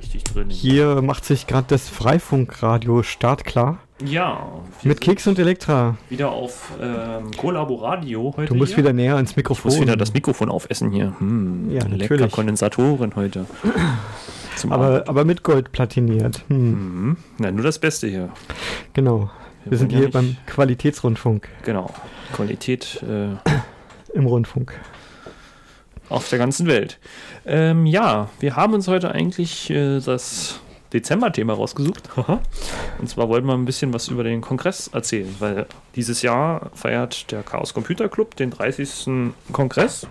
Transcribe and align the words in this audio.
richtig 0.00 0.24
drin. 0.24 0.50
Hier 0.50 1.02
macht 1.02 1.24
sich 1.24 1.46
gerade 1.46 1.66
das 1.68 1.88
Freifunkradio 1.88 3.02
startklar. 3.02 3.78
Ja. 4.04 4.48
Mit 4.82 5.00
Keks 5.00 5.26
und 5.26 5.38
Elektra. 5.38 5.96
Wieder 6.08 6.30
auf 6.30 6.72
ähm, 6.80 7.30
Kollaboradio 7.36 8.32
heute. 8.36 8.52
Du 8.52 8.54
musst 8.54 8.74
hier. 8.74 8.78
wieder 8.78 8.92
näher 8.94 9.16
ans 9.16 9.36
Mikrofon. 9.36 9.70
Ich 9.70 9.76
muss 9.76 9.86
wieder 9.86 9.96
das 9.96 10.14
Mikrofon 10.14 10.48
aufessen 10.48 10.90
hier. 10.90 11.14
Hm, 11.18 11.70
ja, 11.70 11.86
lecker 11.86 12.28
Kondensatoren 12.28 13.14
heute. 13.14 13.44
aber, 14.70 15.04
aber 15.06 15.24
mit 15.24 15.42
Gold 15.42 15.70
platiniert. 15.72 16.44
Hm. 16.48 16.70
Mhm. 16.70 17.16
Na, 17.38 17.50
nur 17.50 17.64
das 17.64 17.78
Beste 17.78 18.08
hier. 18.08 18.30
Genau. 18.94 19.30
Wir, 19.64 19.72
Wir 19.72 19.78
sind 19.78 19.92
hier 19.92 20.04
ja 20.04 20.08
beim 20.08 20.36
Qualitätsrundfunk. 20.46 21.48
Genau. 21.64 21.92
Qualität 22.32 23.02
äh, 23.02 23.36
im 24.14 24.24
Rundfunk. 24.26 24.72
Auf 26.10 26.28
der 26.28 26.40
ganzen 26.40 26.66
Welt. 26.66 26.98
Ähm, 27.46 27.86
ja, 27.86 28.28
wir 28.40 28.56
haben 28.56 28.74
uns 28.74 28.88
heute 28.88 29.12
eigentlich 29.12 29.70
äh, 29.70 30.00
das 30.00 30.60
Dezember-Thema 30.92 31.54
rausgesucht. 31.54 32.08
Und 32.98 33.08
zwar 33.08 33.28
wollten 33.28 33.46
wir 33.46 33.54
ein 33.54 33.64
bisschen 33.64 33.94
was 33.94 34.08
über 34.08 34.24
den 34.24 34.40
Kongress 34.40 34.88
erzählen, 34.88 35.32
weil 35.38 35.66
dieses 35.94 36.22
Jahr 36.22 36.70
feiert 36.74 37.30
der 37.30 37.44
Chaos 37.44 37.74
Computer 37.74 38.08
Club 38.08 38.34
den 38.34 38.50
30. 38.50 39.32
Kongress. 39.52 40.08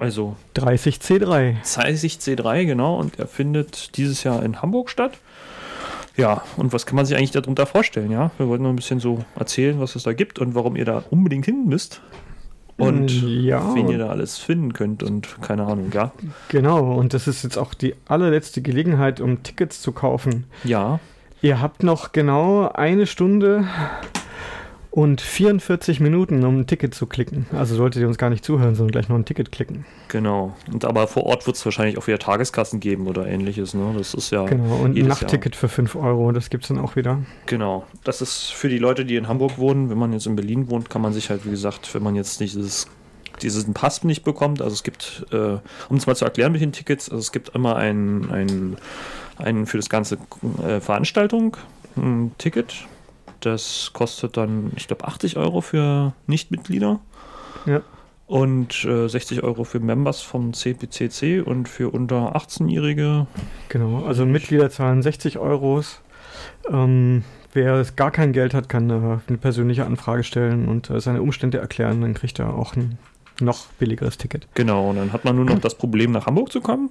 Also 0.00 0.34
30C3. 0.56 1.62
30C3, 1.62 2.64
genau. 2.64 2.96
Und 2.98 3.20
er 3.20 3.28
findet 3.28 3.96
dieses 3.96 4.24
Jahr 4.24 4.42
in 4.42 4.60
Hamburg 4.60 4.90
statt. 4.90 5.12
Ja, 6.16 6.42
und 6.56 6.72
was 6.72 6.86
kann 6.86 6.96
man 6.96 7.06
sich 7.06 7.16
eigentlich 7.16 7.30
darunter 7.30 7.66
vorstellen? 7.66 8.10
Ja, 8.10 8.32
wir 8.36 8.48
wollten 8.48 8.64
noch 8.64 8.70
ein 8.70 8.76
bisschen 8.76 8.98
so 8.98 9.24
erzählen, 9.36 9.78
was 9.78 9.94
es 9.94 10.02
da 10.02 10.12
gibt 10.12 10.40
und 10.40 10.56
warum 10.56 10.74
ihr 10.74 10.84
da 10.84 11.04
unbedingt 11.10 11.44
hin 11.44 11.66
müsst 11.66 12.02
und 12.80 13.10
ja. 13.22 13.74
wen 13.74 13.88
ihr 13.88 13.98
da 13.98 14.08
alles 14.08 14.38
finden 14.38 14.72
könnt 14.72 15.02
und 15.02 15.40
keine 15.42 15.64
Ahnung, 15.66 15.90
ja. 15.92 16.12
Genau, 16.48 16.92
und 16.94 17.14
das 17.14 17.26
ist 17.26 17.42
jetzt 17.42 17.56
auch 17.56 17.74
die 17.74 17.94
allerletzte 18.06 18.62
Gelegenheit, 18.62 19.20
um 19.20 19.42
Tickets 19.42 19.80
zu 19.80 19.92
kaufen. 19.92 20.44
Ja. 20.64 21.00
Ihr 21.42 21.60
habt 21.60 21.82
noch 21.82 22.12
genau 22.12 22.68
eine 22.68 23.06
Stunde 23.06 23.64
und 24.90 25.20
44 25.20 26.00
Minuten, 26.00 26.44
um 26.44 26.60
ein 26.60 26.66
Ticket 26.66 26.94
zu 26.94 27.06
klicken. 27.06 27.46
Also 27.52 27.76
solltet 27.76 28.02
ihr 28.02 28.08
uns 28.08 28.18
gar 28.18 28.28
nicht 28.28 28.44
zuhören, 28.44 28.74
sondern 28.74 28.90
gleich 28.90 29.08
noch 29.08 29.16
ein 29.16 29.24
Ticket 29.24 29.52
klicken. 29.52 29.84
Genau. 30.08 30.56
Und 30.72 30.84
aber 30.84 31.06
vor 31.06 31.24
Ort 31.26 31.46
wird 31.46 31.56
es 31.56 31.64
wahrscheinlich 31.64 31.96
auch 31.96 32.06
wieder 32.06 32.18
Tageskassen 32.18 32.80
geben 32.80 33.06
oder 33.06 33.26
ähnliches. 33.26 33.74
Ne? 33.74 33.94
Das 33.96 34.14
ist 34.14 34.30
ja. 34.30 34.44
Genau. 34.46 34.76
Und 34.76 34.98
ein 34.98 35.06
Nachtticket 35.06 35.54
Jahr. 35.54 35.60
für 35.60 35.68
5 35.68 35.94
Euro, 35.94 36.32
das 36.32 36.50
gibt 36.50 36.64
es 36.64 36.68
dann 36.68 36.78
auch 36.78 36.96
wieder. 36.96 37.18
Genau. 37.46 37.86
Das 38.02 38.20
ist 38.20 38.52
für 38.52 38.68
die 38.68 38.78
Leute, 38.78 39.04
die 39.04 39.16
in 39.16 39.28
Hamburg 39.28 39.58
wohnen. 39.58 39.90
Wenn 39.90 39.98
man 39.98 40.12
jetzt 40.12 40.26
in 40.26 40.34
Berlin 40.34 40.68
wohnt, 40.70 40.90
kann 40.90 41.02
man 41.02 41.12
sich 41.12 41.30
halt, 41.30 41.46
wie 41.46 41.50
gesagt, 41.50 41.94
wenn 41.94 42.02
man 42.02 42.16
jetzt 42.16 42.40
nicht 42.40 42.54
dieses 42.54 42.88
diesen 43.42 43.72
Pass 43.72 44.04
nicht 44.04 44.22
bekommt. 44.22 44.60
Also 44.60 44.74
es 44.74 44.82
gibt, 44.82 45.24
äh, 45.32 45.58
um 45.88 45.96
es 45.96 46.06
mal 46.06 46.14
zu 46.14 46.26
erklären 46.26 46.52
mit 46.52 46.60
den 46.60 46.72
Tickets, 46.72 47.08
also 47.08 47.20
es 47.20 47.32
gibt 47.32 47.54
immer 47.54 47.76
ein, 47.76 48.30
ein, 48.30 48.76
ein 49.38 49.64
für 49.64 49.78
das 49.78 49.88
ganze 49.88 50.18
äh, 50.62 50.80
Veranstaltung 50.80 51.56
ein 51.96 52.32
Ticket 52.36 52.74
das 53.40 53.90
kostet 53.92 54.36
dann, 54.36 54.72
ich 54.76 54.86
glaube, 54.86 55.06
80 55.06 55.36
Euro 55.36 55.60
für 55.60 56.12
Nichtmitglieder. 56.26 57.00
Ja. 57.66 57.82
Und 58.26 58.84
äh, 58.84 59.08
60 59.08 59.42
Euro 59.42 59.64
für 59.64 59.80
Members 59.80 60.22
vom 60.22 60.52
CPCC 60.52 61.44
und 61.44 61.68
für 61.68 61.90
unter 61.90 62.36
18-Jährige. 62.36 63.26
Genau, 63.68 64.04
also 64.04 64.24
Mitglieder 64.24 64.70
zahlen 64.70 65.02
60 65.02 65.38
Euro. 65.38 65.82
Ähm, 66.70 67.24
wer 67.52 67.84
gar 67.96 68.12
kein 68.12 68.32
Geld 68.32 68.54
hat, 68.54 68.68
kann 68.68 68.88
äh, 68.90 69.18
eine 69.26 69.38
persönliche 69.38 69.84
Anfrage 69.84 70.22
stellen 70.22 70.68
und 70.68 70.90
äh, 70.90 71.00
seine 71.00 71.22
Umstände 71.22 71.58
erklären. 71.58 72.00
Dann 72.02 72.14
kriegt 72.14 72.38
er 72.38 72.54
auch 72.54 72.76
ein 72.76 72.98
noch 73.40 73.66
billigeres 73.78 74.18
Ticket. 74.18 74.46
Genau, 74.54 74.90
und 74.90 74.96
dann 74.96 75.12
hat 75.12 75.24
man 75.24 75.36
nur 75.36 75.44
noch 75.44 75.58
das 75.58 75.74
Problem, 75.74 76.12
nach 76.12 76.26
Hamburg 76.26 76.52
zu 76.52 76.60
kommen. 76.60 76.90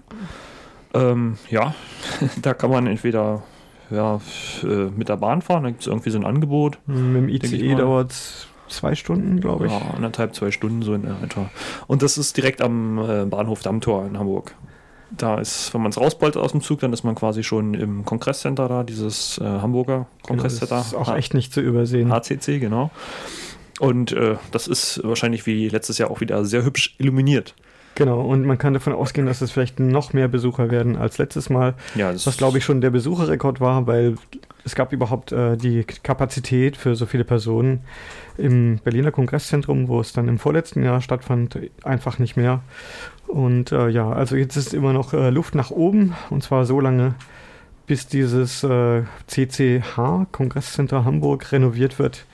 Ähm, 0.94 1.38
ja, 1.50 1.74
da 2.42 2.54
kann 2.54 2.72
man 2.72 2.88
entweder 2.88 3.44
ja, 3.92 4.20
äh, 4.64 4.90
mit 4.96 5.10
der 5.10 5.18
Bahn 5.18 5.42
fahren. 5.42 5.64
Da 5.64 5.70
gibt 5.70 5.82
es 5.82 5.88
irgendwie 5.88 6.10
so 6.10 6.18
ein 6.18 6.26
Angebot. 6.26 6.80
Mit 6.86 7.16
dem 7.16 7.30
ICE 7.30 7.76
dauert 7.76 8.12
es 8.12 8.48
zwei 8.70 8.96
Stunden, 8.96 9.40
glaube 9.40 9.68
ich. 9.68 9.72
Ja, 9.72 9.82
anderthalb, 9.96 10.36
zwei 10.36 10.52
Stunden 10.52 10.82
so 10.82 10.94
in 10.94 11.06
etwa. 11.24 11.50
Und 11.88 12.02
das 12.02 12.18
ist 12.18 12.38
direkt 12.38 12.62
am 12.62 13.00
äh, 13.00 13.26
Bahnhof 13.26 13.62
Dammtor 13.62 14.06
in 14.06 14.18
Hamburg. 14.18 14.56
Da 15.12 15.40
ist, 15.40 15.74
wenn 15.74 15.82
man 15.82 15.90
es 15.90 16.00
rausbollt 16.00 16.38
aus 16.38 16.52
dem 16.52 16.62
Zug, 16.62 16.82
dann 16.82 16.94
ist 16.94 17.04
man 17.04 17.16
quasi 17.16 17.44
schon 17.44 17.74
im 17.74 18.06
Kongresscenter 18.06 18.68
da, 18.68 18.84
dieses 18.84 19.40
äh, 19.40 19.44
Hamburger 19.44 20.06
Kongresscenter. 20.22 20.68
Genau, 20.68 20.80
das 20.82 20.88
ist 20.88 20.96
auch 20.96 21.16
echt 21.16 21.34
nicht 21.34 21.52
zu 21.52 21.62
übersehen. 21.62 22.12
HCC, 22.12 22.60
genau. 22.60 22.92
Und 23.80 24.12
äh, 24.12 24.36
das 24.52 24.68
ist 24.68 25.02
wahrscheinlich 25.04 25.46
wie 25.46 25.68
letztes 25.70 25.98
Jahr 25.98 26.12
auch 26.12 26.22
wieder 26.22 26.46
sehr 26.46 26.64
hübsch 26.64 26.96
illuminiert. 27.00 27.56
Genau, 28.00 28.22
und 28.22 28.46
man 28.46 28.58
kann 28.58 28.74
davon 28.74 28.94
ausgehen, 28.94 29.28
dass 29.28 29.42
es 29.42 29.52
vielleicht 29.52 29.82
noch 29.82 30.14
mehr 30.14 30.30
Besucher 30.30 30.72
werden 30.72 30.96
als 30.96 31.18
letztes 31.18 31.50
Mal. 31.50 31.74
Ja, 31.96 32.14
das 32.14 32.26
was 32.26 32.38
glaube 32.38 32.58
ich 32.58 32.64
schon 32.64 32.80
der 32.80 32.92
Besucherrekord 32.92 33.60
war, 33.60 33.88
weil 33.88 34.16
es 34.64 34.74
gab 34.74 34.94
überhaupt 34.94 35.34
äh, 35.34 35.58
die 35.58 35.84
Kapazität 35.84 36.78
für 36.78 36.96
so 36.96 37.06
viele 37.06 37.26
Personen 37.26 37.82
im 38.38 38.80
Berliner 38.86 39.12
Kongresszentrum, 39.12 39.90
wo 39.90 40.00
es 40.00 40.14
dann 40.14 40.30
im 40.30 40.40
vorletzten 40.40 40.82
Jahr 40.82 41.02
stattfand, 41.02 41.60
einfach 41.84 42.20
nicht 42.20 42.38
mehr. 42.38 42.62
Und 43.28 43.74
äh, 43.74 43.90
ja, 43.90 44.10
also 44.10 44.38
jetzt 44.38 44.56
ist 44.56 44.74
immer 44.74 44.94
noch 44.94 45.14
äh, 45.14 45.30
Luft 45.30 45.54
nach 45.54 45.70
oben 45.70 46.16
und 46.30 46.42
zwar 46.42 46.64
so 46.64 46.80
lange, 46.80 47.16
bis 47.86 48.08
dieses 48.08 48.62
CCH, 49.28 49.98
äh, 49.98 50.26
Kongresscenter 50.32 51.04
Hamburg, 51.04 51.52
renoviert 51.52 52.00
wird. 52.00 52.26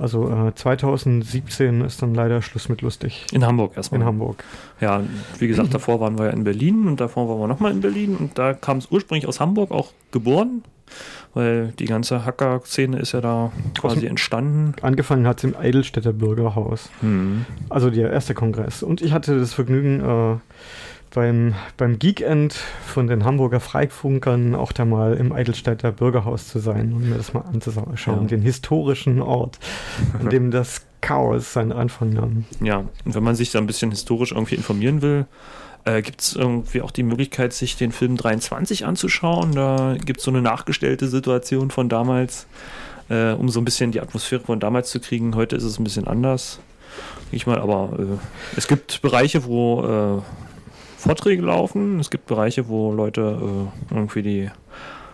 Also 0.00 0.30
äh, 0.30 0.54
2017 0.54 1.82
ist 1.82 2.00
dann 2.00 2.14
leider 2.14 2.40
Schluss 2.40 2.70
mit 2.70 2.80
lustig. 2.80 3.26
In 3.32 3.44
Hamburg 3.44 3.76
erstmal. 3.76 4.00
In 4.00 4.06
Hamburg. 4.06 4.42
Ja, 4.80 5.02
wie 5.38 5.46
gesagt, 5.46 5.74
davor 5.74 6.00
waren 6.00 6.18
wir 6.18 6.26
ja 6.26 6.30
in 6.30 6.42
Berlin 6.42 6.88
und 6.88 7.00
davor 7.00 7.28
waren 7.28 7.38
wir 7.38 7.46
nochmal 7.46 7.70
in 7.70 7.82
Berlin 7.82 8.16
und 8.16 8.38
da 8.38 8.54
kam 8.54 8.78
es 8.78 8.90
ursprünglich 8.90 9.28
aus 9.28 9.40
Hamburg 9.40 9.70
auch 9.70 9.92
geboren, 10.10 10.62
weil 11.34 11.74
die 11.78 11.84
ganze 11.84 12.24
Hacker-Szene 12.24 12.98
ist 12.98 13.12
ja 13.12 13.20
da 13.20 13.52
quasi 13.78 14.06
entstanden. 14.06 14.74
Angefangen 14.80 15.26
hat 15.26 15.38
es 15.38 15.44
im 15.44 15.54
Eidelstädter 15.54 16.14
Bürgerhaus. 16.14 16.88
Mhm. 17.02 17.44
Also 17.68 17.90
der 17.90 18.10
erste 18.10 18.32
Kongress. 18.32 18.82
Und 18.82 19.02
ich 19.02 19.12
hatte 19.12 19.38
das 19.38 19.52
Vergnügen, 19.52 20.00
äh, 20.00 20.36
beim, 21.10 21.54
beim 21.76 21.98
Geekend 21.98 22.54
von 22.86 23.06
den 23.06 23.24
Hamburger 23.24 23.60
Freifunkern 23.60 24.54
auch 24.54 24.72
da 24.72 24.84
mal 24.84 25.14
im 25.14 25.32
Eidelstädter 25.32 25.92
Bürgerhaus 25.92 26.48
zu 26.48 26.58
sein 26.58 26.92
und 26.92 27.08
mir 27.08 27.16
das 27.16 27.34
mal 27.34 27.40
anzuschauen, 27.40 28.22
ja. 28.22 28.28
den 28.28 28.42
historischen 28.42 29.20
Ort, 29.20 29.58
an 30.18 30.28
dem 30.30 30.50
das 30.50 30.82
Chaos 31.00 31.52
seinen 31.52 31.72
Anfang 31.72 32.12
nahm. 32.12 32.44
Ja, 32.60 32.84
und 33.04 33.14
wenn 33.14 33.22
man 33.22 33.34
sich 33.34 33.50
da 33.50 33.58
ein 33.58 33.66
bisschen 33.66 33.90
historisch 33.90 34.32
irgendwie 34.32 34.54
informieren 34.54 35.02
will, 35.02 35.26
äh, 35.84 36.02
gibt 36.02 36.20
es 36.20 36.36
irgendwie 36.36 36.82
auch 36.82 36.90
die 36.90 37.02
Möglichkeit, 37.02 37.52
sich 37.52 37.76
den 37.76 37.92
Film 37.92 38.16
23 38.16 38.84
anzuschauen. 38.84 39.52
Da 39.52 39.96
gibt 40.04 40.18
es 40.20 40.24
so 40.24 40.30
eine 40.30 40.42
nachgestellte 40.42 41.08
Situation 41.08 41.70
von 41.70 41.88
damals, 41.88 42.46
äh, 43.08 43.32
um 43.32 43.48
so 43.48 43.60
ein 43.60 43.64
bisschen 43.64 43.90
die 43.90 44.00
Atmosphäre 44.00 44.42
von 44.42 44.60
damals 44.60 44.90
zu 44.90 45.00
kriegen. 45.00 45.34
Heute 45.34 45.56
ist 45.56 45.64
es 45.64 45.78
ein 45.78 45.84
bisschen 45.84 46.06
anders. 46.06 46.60
Ich 47.32 47.46
mal, 47.46 47.58
aber 47.58 47.98
äh, 47.98 48.56
es 48.56 48.68
gibt 48.68 49.00
Bereiche, 49.02 49.44
wo 49.44 50.20
äh, 50.20 50.22
Vorträge 51.00 51.42
laufen. 51.42 51.98
Es 51.98 52.10
gibt 52.10 52.26
Bereiche, 52.26 52.68
wo 52.68 52.92
Leute 52.92 53.38
äh, 53.90 53.94
irgendwie 53.94 54.22
die 54.22 54.50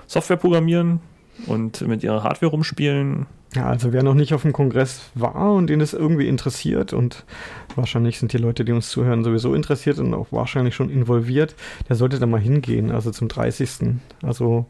Software 0.07 0.37
programmieren 0.37 1.01
und 1.47 1.81
mit 1.87 2.03
ihrer 2.03 2.23
Hardware 2.23 2.51
rumspielen. 2.51 3.27
Ja, 3.55 3.67
also 3.67 3.93
wer 3.93 4.03
noch 4.03 4.15
nicht 4.15 4.35
auf 4.35 4.43
dem 4.43 4.53
Kongress 4.53 5.11
war 5.15 5.55
und 5.55 5.69
den 5.69 5.81
es 5.81 5.95
irgendwie 5.95 6.29
interessiert 6.29 6.93
und 6.93 7.25
wahrscheinlich 7.75 8.19
sind 8.19 8.33
die 8.33 8.39
Leute, 8.39 8.65
die 8.65 8.73
uns 8.73 8.91
zuhören, 8.91 9.25
sowieso 9.25 9.55
interessiert 9.55 9.99
und 9.99 10.13
auch 10.13 10.27
wahrscheinlich 10.31 10.75
schon 10.75 10.91
involviert, 10.91 11.55
der 11.89 11.97
sollte 11.97 12.19
da 12.19 12.27
mal 12.27 12.41
hingehen, 12.41 12.91
also 12.91 13.13
zum 13.13 13.29
30. 13.29 13.95
Also 14.23 14.67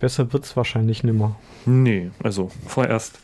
besser 0.00 0.32
wird 0.32 0.44
es 0.44 0.56
wahrscheinlich 0.56 1.04
nimmer. 1.04 1.36
Nee, 1.66 2.10
also 2.22 2.50
vorerst 2.66 3.20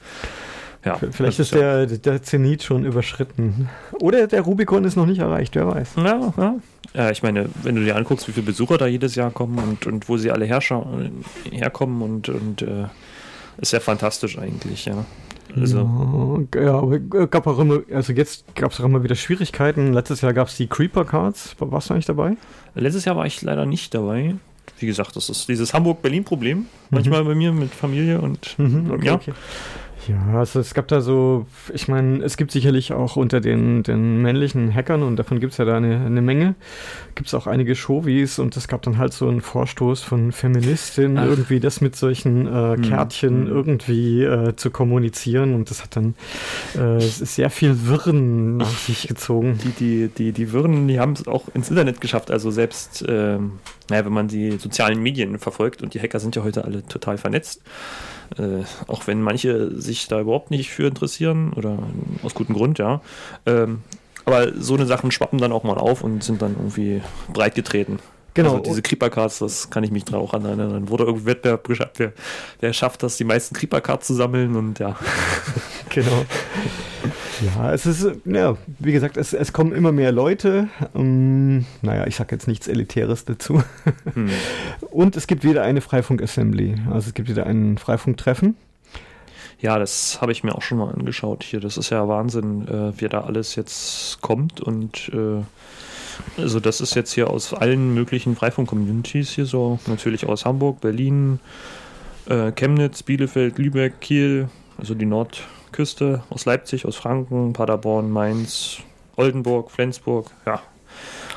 ja, 0.85 0.99
Vielleicht 1.11 1.39
ist, 1.39 1.55
der, 1.55 1.87
der 1.87 2.23
Zenit 2.23 2.65
schon 2.65 2.85
überschritten. 2.85 3.69
Oder 4.01 4.27
der 4.27 4.41
Rubikon 4.43 4.85
ist 4.85 4.97
noch 4.97 5.07
nicht 5.07 5.21
erreicht, 5.21 5.55
wer 5.55 5.69
weiß. 5.69 5.91
Ja, 5.97 6.33
ja. 6.37 6.55
ja 6.95 7.11
ich 7.11 7.23
meine, 7.23 7.49
wenn 7.63 7.77
du 7.77 7.85
dir 7.85 7.95
anguckst, 7.95 8.27
wie 8.27 8.33
viele 8.33 8.47
Besucher 8.47 8.79
da 8.79 8.87
jedes 8.87 9.15
Jahr 9.15 9.31
kommen 9.31 9.59
und, 9.59 9.87
und 9.87 10.09
wo 10.09 10.17
sie 10.17 10.33
alle 10.33 10.45
herkommen 10.45 12.03
und, 12.03 12.29
und 12.29 12.63
äh, 12.63 12.87
ist 13.59 13.73
ja 13.73 13.81
fantastisch 13.81 14.39
eigentlich, 14.39 14.87
ja. 14.87 15.05
Also. 15.55 16.47
Ja, 16.55 16.79
aber 16.79 16.99
gab 16.99 17.47
auch 17.47 17.59
immer, 17.59 17.81
also 17.93 18.13
jetzt 18.13 18.55
gab 18.55 18.73
es 18.73 18.81
auch 18.81 18.85
immer 18.85 19.05
wieder 19.05 19.15
Schwierigkeiten. 19.15 19.93
Letztes 19.93 20.23
Jahr 20.23 20.33
gab 20.33 20.49
es 20.49 20.57
die 20.57 20.67
Creeper 20.67 21.05
Cards. 21.05 21.55
Warst 21.59 21.91
du 21.91 21.95
eigentlich 21.95 22.07
dabei? 22.07 22.37
Letztes 22.75 23.05
Jahr 23.05 23.17
war 23.17 23.27
ich 23.27 23.43
leider 23.43 23.67
nicht 23.67 23.93
dabei. 23.95 24.35
Wie 24.79 24.87
gesagt, 24.87 25.15
das 25.15 25.29
ist 25.29 25.49
dieses 25.49 25.75
Hamburg-Berlin-Problem. 25.75 26.59
Mhm. 26.59 26.67
Manchmal 26.91 27.25
bei 27.25 27.35
mir 27.35 27.53
mit 27.53 27.75
Familie 27.75 28.21
und 28.21 28.59
mhm, 28.59 28.91
okay, 28.91 29.07
ja. 29.07 29.15
Okay. 29.15 29.33
Ja, 30.09 30.39
also 30.39 30.59
es 30.59 30.75
gab 30.75 30.89
da 30.89 31.01
so, 31.01 31.47
ich 31.73 31.87
meine, 31.87 32.25
es 32.25 32.37
gibt 32.37 32.51
sicherlich 32.51 32.93
auch 32.93 33.17
unter 33.17 33.41
den, 33.41 33.85
den 33.85 34.21
männlichen 34.21 34.75
Hackern, 34.75 35.03
und 35.03 35.17
davon 35.17 35.39
gibt 35.39 35.53
es 35.53 35.59
ja 35.59 35.65
da 35.65 35.77
eine, 35.77 36.05
eine 36.05 36.23
Menge, 36.23 36.57
gibt 37.15 37.29
es 37.29 37.35
auch 37.35 37.47
einige 37.47 37.77
Showies 37.77 38.41
und 38.41 38.57
es 38.57 38.67
gab 38.67 38.83
dann 38.83 38.99
halt 38.99 39.13
so 39.13 39.29
einen 39.29 39.41
Vorstoß 39.41 40.03
von 40.03 40.33
Feministinnen, 40.33 41.19
Ach. 41.19 41.27
irgendwie 41.27 41.61
das 41.61 41.81
mit 41.81 41.95
solchen 41.95 42.47
äh, 42.47 42.77
hm, 42.77 42.83
Kärtchen 42.83 43.47
hm. 43.47 43.49
irgendwie 43.49 44.23
äh, 44.25 44.57
zu 44.57 44.71
kommunizieren 44.71 45.55
und 45.55 45.71
das 45.71 45.85
hat 45.85 45.95
dann 45.95 46.15
äh, 46.75 46.99
sehr 47.01 47.51
viel 47.51 47.87
Wirren 47.87 48.57
nach 48.57 48.79
sich 48.79 49.07
gezogen. 49.07 49.59
Die, 49.63 49.71
die, 49.71 50.09
die, 50.09 50.33
die 50.33 50.53
Wirren, 50.53 50.89
die 50.89 50.99
haben 50.99 51.13
es 51.13 51.29
auch 51.29 51.45
ins 51.55 51.71
Internet 51.71 52.01
geschafft, 52.01 52.33
also 52.33 52.51
selbst, 52.51 53.05
ähm, 53.07 53.53
naja, 53.89 54.05
wenn 54.05 54.13
man 54.13 54.27
die 54.27 54.53
sozialen 54.53 55.01
Medien 55.01 55.39
verfolgt 55.39 55.83
und 55.83 55.95
die 55.95 56.01
Hacker 56.01 56.19
sind 56.19 56.35
ja 56.35 56.43
heute 56.43 56.65
alle 56.65 56.85
total 56.87 57.19
vernetzt, 57.19 57.63
äh, 58.39 58.65
auch 58.87 59.07
wenn 59.07 59.23
manche 59.23 59.79
sich 59.79 59.92
da 60.09 60.21
überhaupt 60.21 60.51
nicht 60.51 60.71
für 60.71 60.87
interessieren 60.87 61.53
oder 61.55 61.79
aus 62.23 62.35
gutem 62.35 62.55
Grund, 62.55 62.79
ja. 62.79 63.01
Ähm, 63.47 63.83
aber 64.25 64.53
so 64.55 64.75
eine 64.75 64.87
Sachen 64.87 65.11
schwappen 65.11 65.39
dann 65.39 65.53
auch 65.53 65.65
mal 65.65 65.79
auf 65.79 66.03
und 66.03 66.23
sind 66.23 66.43
dann 66.43 66.53
irgendwie 66.53 67.03
breit 67.33 67.55
getreten. 67.55 67.99
Genau. 68.35 68.53
Also 68.53 68.63
diese 68.63 68.83
Creeper-Cards, 68.83 69.41
das 69.41 69.69
kann 69.69 69.85
ich 69.85 69.91
mich 69.91 70.05
da 70.05 70.17
auch 70.17 70.33
an 70.33 70.45
erinnern. 70.45 70.71
Dann 70.71 70.89
wurde 70.89 71.05
irgendwie 71.05 71.27
Wettbewerb 71.27 71.65
geschafft, 71.69 71.99
wer, 71.99 72.13
wer 72.61 72.73
schafft 72.73 73.03
das, 73.03 73.17
die 73.17 73.25
meisten 73.25 73.55
Creeper-Cards 73.55 74.07
zu 74.07 74.15
sammeln 74.15 74.57
und 74.57 74.79
ja. 74.79 74.97
genau. 75.91 76.25
Ja, 77.55 77.73
es 77.75 77.85
ist, 77.85 78.07
ja, 78.25 78.57
wie 78.79 78.93
gesagt, 78.93 79.17
es, 79.17 79.35
es 79.35 79.53
kommen 79.53 79.73
immer 79.73 79.93
mehr 79.93 80.13
Leute. 80.13 80.69
Um, 80.95 81.67
naja, 81.83 82.07
ich 82.07 82.17
sage 82.17 82.35
jetzt 82.35 82.49
nichts 82.49 82.69
Elitäres 82.69 83.25
dazu. 83.25 83.63
Hm. 84.15 84.31
Und 84.91 85.17
es 85.17 85.27
gibt 85.27 85.45
wieder 85.45 85.63
eine 85.63 85.81
Freifunk-Assembly. 85.81 86.77
Also 86.91 87.09
es 87.09 87.15
gibt 87.15 87.29
wieder 87.29 87.47
ein 87.47 87.79
Freifunk-Treffen. 87.79 88.57
Ja, 89.63 89.79
das 89.79 90.21
habe 90.21 90.33
ich 90.33 90.43
mir 90.43 90.55
auch 90.55 90.63
schon 90.63 90.79
mal 90.79 90.93
angeschaut 90.93 91.45
hier. 91.45 91.61
Das 91.61 91.77
ist 91.77 91.91
ja 91.91 92.07
Wahnsinn, 92.09 92.67
äh, 92.67 93.01
wie 93.01 93.09
da 93.09 93.23
alles 93.23 93.55
jetzt 93.55 94.21
kommt. 94.21 94.61
Und 94.61 95.09
äh, 95.15 95.43
also 96.41 96.61
das 96.61 96.81
ist 96.81 96.95
jetzt 96.95 97.13
hier 97.13 97.31
aus 97.31 97.55
allen 97.55 97.95
möglichen 97.95 98.37
Freifunk-Communities 98.37 99.31
hier 99.31 99.47
so. 99.47 99.79
Natürlich 99.87 100.27
aus 100.27 100.45
Hamburg, 100.45 100.81
Berlin, 100.81 101.39
äh, 102.27 102.51
Chemnitz, 102.53 103.05
Bielefeld, 103.05 103.57
Lübeck, 103.59 104.01
Kiel, 104.01 104.49
also 104.79 104.95
die 104.95 105.07
Nord- 105.07 105.45
Küste, 105.73 106.23
aus 106.29 106.45
Leipzig, 106.45 106.85
aus 106.85 106.97
Franken, 106.97 107.55
Paderborn, 107.55 108.11
Mainz, 108.11 108.79
Oldenburg, 109.17 109.71
Flensburg, 109.71 110.31
ja. 110.47 110.61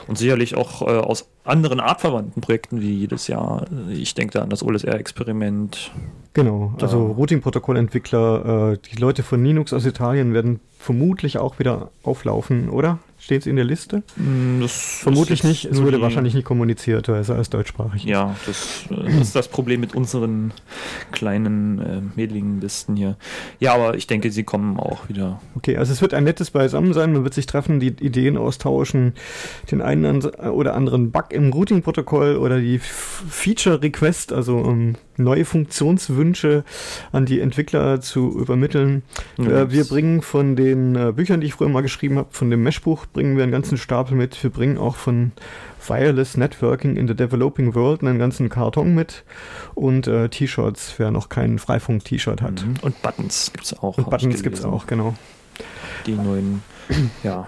Und 0.08 0.18
sicherlich 0.18 0.56
auch 0.56 0.82
äh, 0.82 0.86
aus 0.86 1.28
anderen 1.44 1.80
artverwandten 1.80 2.42
Projekten 2.42 2.82
wie 2.82 2.94
jedes 2.94 3.28
Jahr. 3.28 3.66
Ich 3.90 4.14
denke 4.14 4.34
da 4.34 4.42
an 4.44 4.50
das 4.50 4.64
OLSR-Experiment. 4.64 5.92
Genau, 6.34 6.74
also 6.82 7.12
Routing-Protokollentwickler, 7.12 8.74
äh, 8.74 8.78
die 8.92 9.00
Leute 9.00 9.24
von 9.24 9.44
Linux 9.44 9.74
aus 9.74 9.86
Italien 9.86 10.34
werden 10.34 10.60
vermutlich 10.78 11.38
auch 11.38 11.60
wieder 11.60 11.90
auflaufen, 12.04 12.70
oder? 12.70 13.00
Steht 13.26 13.42
es 13.42 13.48
in 13.48 13.56
der 13.56 13.66
Liste? 13.66 14.04
Mm, 14.18 14.62
das 14.62 15.00
Vermutlich 15.02 15.44
nicht. 15.44 15.66
Es 15.66 15.82
wurde 15.82 16.00
wahrscheinlich 16.00 16.36
nicht 16.36 16.46
kommuniziert, 16.46 17.08
weil 17.08 17.22
es 17.22 17.32
alles 17.32 17.50
deutschsprachig 17.50 18.04
ist. 18.04 18.08
Ja, 18.08 18.36
das, 18.46 18.86
äh, 18.92 19.04
das, 19.04 19.16
ist 19.16 19.36
das 19.36 19.48
Problem 19.48 19.80
mit 19.80 19.96
unseren 19.96 20.54
kleinen 21.12 21.80
äh, 21.80 22.02
mädeligen 22.16 22.62
Listen 22.62 22.96
hier. 22.96 23.18
Ja, 23.60 23.74
aber 23.74 23.96
ich 23.96 24.06
denke, 24.06 24.30
sie 24.30 24.44
kommen 24.44 24.80
auch 24.80 25.10
wieder. 25.10 25.42
Okay, 25.56 25.76
also 25.76 25.92
es 25.92 26.04
wird 26.04 26.14
ein 26.14 26.24
nettes 26.24 26.52
Beisammensein. 26.52 27.14
Man 27.14 27.24
wird 27.24 27.34
sich 27.34 27.48
treffen, 27.48 27.80
die 27.80 27.88
Ideen 27.88 28.38
austauschen, 28.38 29.14
den 29.72 29.82
einen 29.82 30.24
oder 30.24 30.76
anderen 30.76 31.10
Bug 31.10 31.32
im 31.32 31.52
Routing-Protokoll 31.52 32.36
oder 32.36 32.60
die 32.60 32.78
Feature-Request, 32.78 34.34
also 34.34 34.66
ähm, 34.66 34.98
neue 35.18 35.46
Funktionswünsche 35.46 36.64
an 37.12 37.26
die 37.26 37.40
Entwickler 37.40 38.02
zu 38.02 38.38
übermitteln. 38.38 39.04
Ja, 39.38 39.62
äh, 39.62 39.72
wir 39.72 39.86
bringen 39.86 40.22
von 40.22 40.56
den 40.56 40.96
äh, 40.96 41.14
Büchern, 41.16 41.42
die 41.42 41.48
ich 41.48 41.54
früher 41.54 41.70
mal 41.70 41.82
geschrieben 41.82 42.18
habe, 42.18 42.30
von 42.32 42.50
dem 42.50 42.64
Mesh-Buch, 42.64 43.06
bringen 43.06 43.36
wir 43.38 43.44
einen 43.44 43.52
ganzen 43.52 43.78
Stapel 43.78 44.16
mit. 44.16 44.42
Wir 44.44 44.50
bringen 44.50 44.78
auch 44.78 44.96
von 44.96 45.32
Wireless 45.88 46.38
Networking 46.38 46.96
in 46.96 47.08
the 47.08 47.16
Developing 47.16 47.76
World 47.76 48.02
einen 48.02 48.20
ganzen 48.20 48.50
Karton 48.50 48.96
mit 48.96 49.24
und 49.76 50.08
äh, 50.08 50.30
T-Shirts, 50.30 50.96
wer 50.98 51.12
noch 51.12 51.30
kein 51.30 51.60
Freifunk-T-Shirt 51.60 52.42
hat. 52.42 52.66
Mhm. 52.66 52.76
Und 52.82 53.02
Buttons 53.02 53.52
gibt 53.54 53.66
es 53.66 53.78
auch. 53.78 53.98
Und 53.98 54.10
Buttons 54.10 54.42
gibt 54.42 54.58
es 54.58 54.66
auch, 54.66 54.88
genau. 54.88 55.16
Die 56.06 56.14
neuen, 56.14 56.62
ja. 57.24 57.48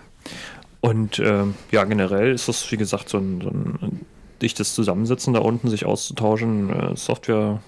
Und 0.79 1.19
äh, 1.19 1.43
ja, 1.71 1.83
generell 1.83 2.33
ist 2.33 2.47
das, 2.47 2.71
wie 2.71 2.77
gesagt, 2.77 3.09
so 3.09 3.17
ein, 3.17 3.41
so 3.41 3.49
ein 3.49 4.05
dichtes 4.41 4.73
Zusammensitzen 4.73 5.33
da 5.33 5.39
unten, 5.39 5.69
sich 5.69 5.85
auszutauschen, 5.85 6.69
äh, 6.69 6.95
Software 6.95 7.61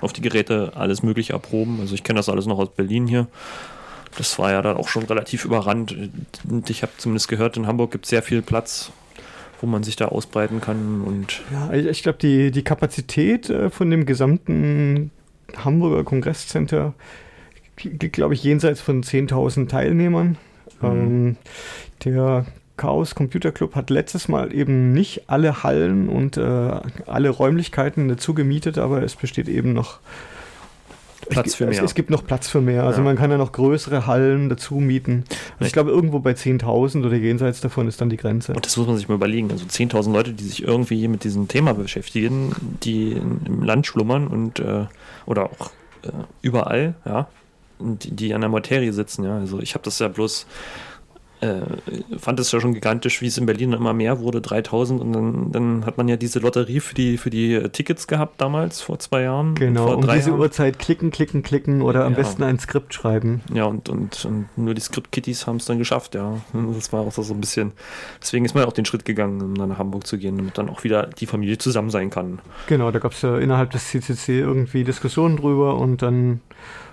auf 0.00 0.12
die 0.12 0.22
Geräte, 0.22 0.72
alles 0.74 1.02
mögliche 1.02 1.32
erproben. 1.32 1.78
Also 1.80 1.94
ich 1.94 2.04
kenne 2.04 2.18
das 2.18 2.28
alles 2.28 2.46
noch 2.46 2.58
aus 2.58 2.70
Berlin 2.70 3.06
hier. 3.06 3.26
Das 4.16 4.38
war 4.38 4.50
ja 4.50 4.62
dann 4.62 4.76
auch 4.76 4.88
schon 4.88 5.04
relativ 5.04 5.44
überrannt. 5.44 5.96
Und 6.48 6.70
ich 6.70 6.82
habe 6.82 6.92
zumindest 6.96 7.28
gehört, 7.28 7.56
in 7.56 7.66
Hamburg 7.66 7.92
gibt 7.92 8.06
es 8.06 8.10
sehr 8.10 8.22
viel 8.22 8.42
Platz, 8.42 8.90
wo 9.60 9.66
man 9.66 9.82
sich 9.82 9.96
da 9.96 10.06
ausbreiten 10.06 10.60
kann. 10.60 11.02
Und 11.02 11.42
ja, 11.52 11.72
ich 11.72 12.02
glaube, 12.02 12.18
die, 12.18 12.50
die 12.50 12.64
Kapazität 12.64 13.50
äh, 13.50 13.70
von 13.70 13.90
dem 13.90 14.06
gesamten 14.06 15.10
Hamburger 15.56 16.04
Kongresscenter 16.04 16.94
liegt, 17.82 18.12
glaube 18.12 18.34
ich, 18.34 18.42
jenseits 18.42 18.80
von 18.80 19.02
10.000 19.02 19.68
Teilnehmern. 19.68 20.38
Mhm. 20.80 20.88
Ähm, 20.88 21.36
der 22.04 22.46
Chaos 22.80 23.14
Computer 23.14 23.52
Club 23.52 23.74
hat 23.74 23.90
letztes 23.90 24.28
Mal 24.28 24.54
eben 24.54 24.94
nicht 24.94 25.28
alle 25.28 25.62
Hallen 25.62 26.08
und 26.08 26.38
äh, 26.38 26.80
alle 27.06 27.28
Räumlichkeiten 27.28 28.08
dazu 28.08 28.32
gemietet, 28.32 28.78
aber 28.78 29.02
es 29.02 29.16
besteht 29.16 29.48
eben 29.48 29.74
noch 29.74 29.98
Platz 31.28 31.54
für 31.54 31.66
mehr. 31.66 31.78
Es, 31.78 31.90
es, 31.90 31.94
gibt 31.94 32.08
noch 32.08 32.24
Platz 32.24 32.48
für 32.48 32.62
mehr. 32.62 32.84
Also 32.84 33.00
ja. 33.00 33.04
man 33.04 33.16
kann 33.16 33.30
ja 33.30 33.36
noch 33.36 33.52
größere 33.52 34.06
Hallen 34.06 34.48
dazu 34.48 34.76
mieten. 34.76 35.24
Also 35.58 35.66
ich 35.66 35.74
glaube, 35.74 35.90
irgendwo 35.90 36.20
bei 36.20 36.32
10.000 36.32 37.04
oder 37.04 37.16
jenseits 37.16 37.60
davon 37.60 37.86
ist 37.86 38.00
dann 38.00 38.08
die 38.08 38.16
Grenze. 38.16 38.54
Und 38.54 38.64
das 38.64 38.78
muss 38.78 38.86
man 38.86 38.96
sich 38.96 39.08
mal 39.08 39.16
überlegen. 39.16 39.50
Also 39.50 39.66
10.000 39.66 40.10
Leute, 40.10 40.32
die 40.32 40.44
sich 40.44 40.62
irgendwie 40.62 41.06
mit 41.06 41.22
diesem 41.22 41.48
Thema 41.48 41.74
beschäftigen, 41.74 42.56
die 42.82 43.12
im 43.12 43.62
Land 43.62 43.86
schlummern 43.86 44.26
und 44.26 44.58
äh, 44.58 44.86
oder 45.26 45.44
auch 45.44 45.70
äh, 46.02 46.08
überall, 46.40 46.94
ja, 47.04 47.28
und 47.78 48.04
die, 48.04 48.10
die 48.12 48.34
an 48.34 48.40
der 48.40 48.50
Materie 48.50 48.92
sitzen, 48.94 49.24
ja. 49.24 49.36
Also 49.36 49.60
ich 49.60 49.74
habe 49.74 49.84
das 49.84 49.98
ja 49.98 50.08
bloß 50.08 50.46
äh, 51.40 51.60
fand 52.18 52.38
es 52.38 52.52
ja 52.52 52.60
schon 52.60 52.74
gigantisch, 52.74 53.22
wie 53.22 53.26
es 53.26 53.38
in 53.38 53.46
Berlin 53.46 53.72
immer 53.72 53.94
mehr 53.94 54.20
wurde, 54.20 54.40
3000 54.40 55.00
und 55.00 55.12
dann, 55.12 55.52
dann 55.52 55.86
hat 55.86 55.96
man 55.96 56.06
ja 56.06 56.16
diese 56.16 56.38
Lotterie 56.38 56.80
für 56.80 56.94
die, 56.94 57.16
für 57.16 57.30
die 57.30 57.60
Tickets 57.72 58.06
gehabt 58.06 58.40
damals, 58.40 58.82
vor 58.82 58.98
zwei 58.98 59.22
Jahren. 59.22 59.54
Genau, 59.54 59.94
um 59.94 60.02
diese 60.02 60.30
Jahren. 60.30 60.40
Uhrzeit 60.40 60.78
klicken, 60.78 61.10
klicken, 61.10 61.42
klicken 61.42 61.80
oder 61.80 62.04
am 62.04 62.12
ja. 62.12 62.18
besten 62.18 62.42
ein 62.42 62.58
Skript 62.58 62.92
schreiben. 62.92 63.40
Ja, 63.54 63.64
und, 63.64 63.88
und, 63.88 64.24
und 64.26 64.48
nur 64.56 64.74
die 64.74 64.80
Skript-Kitties 64.80 65.46
haben 65.46 65.56
es 65.56 65.64
dann 65.64 65.78
geschafft, 65.78 66.14
ja. 66.14 66.40
Das 66.52 66.92
war 66.92 67.00
auch 67.00 67.12
so 67.12 67.32
ein 67.32 67.40
bisschen, 67.40 67.72
deswegen 68.20 68.44
ist 68.44 68.54
man 68.54 68.64
auch 68.64 68.72
den 68.72 68.84
Schritt 68.84 69.04
gegangen, 69.04 69.40
um 69.40 69.54
dann 69.54 69.70
nach 69.70 69.78
Hamburg 69.78 70.06
zu 70.06 70.18
gehen, 70.18 70.36
damit 70.36 70.58
dann 70.58 70.68
auch 70.68 70.84
wieder 70.84 71.06
die 71.06 71.26
Familie 71.26 71.56
zusammen 71.56 71.90
sein 71.90 72.10
kann. 72.10 72.40
Genau, 72.66 72.90
da 72.90 72.98
gab 72.98 73.12
es 73.12 73.22
ja 73.22 73.38
innerhalb 73.38 73.70
des 73.70 73.88
CCC 73.88 74.40
irgendwie 74.40 74.84
Diskussionen 74.84 75.38
drüber 75.38 75.76
und 75.76 76.02
dann 76.02 76.40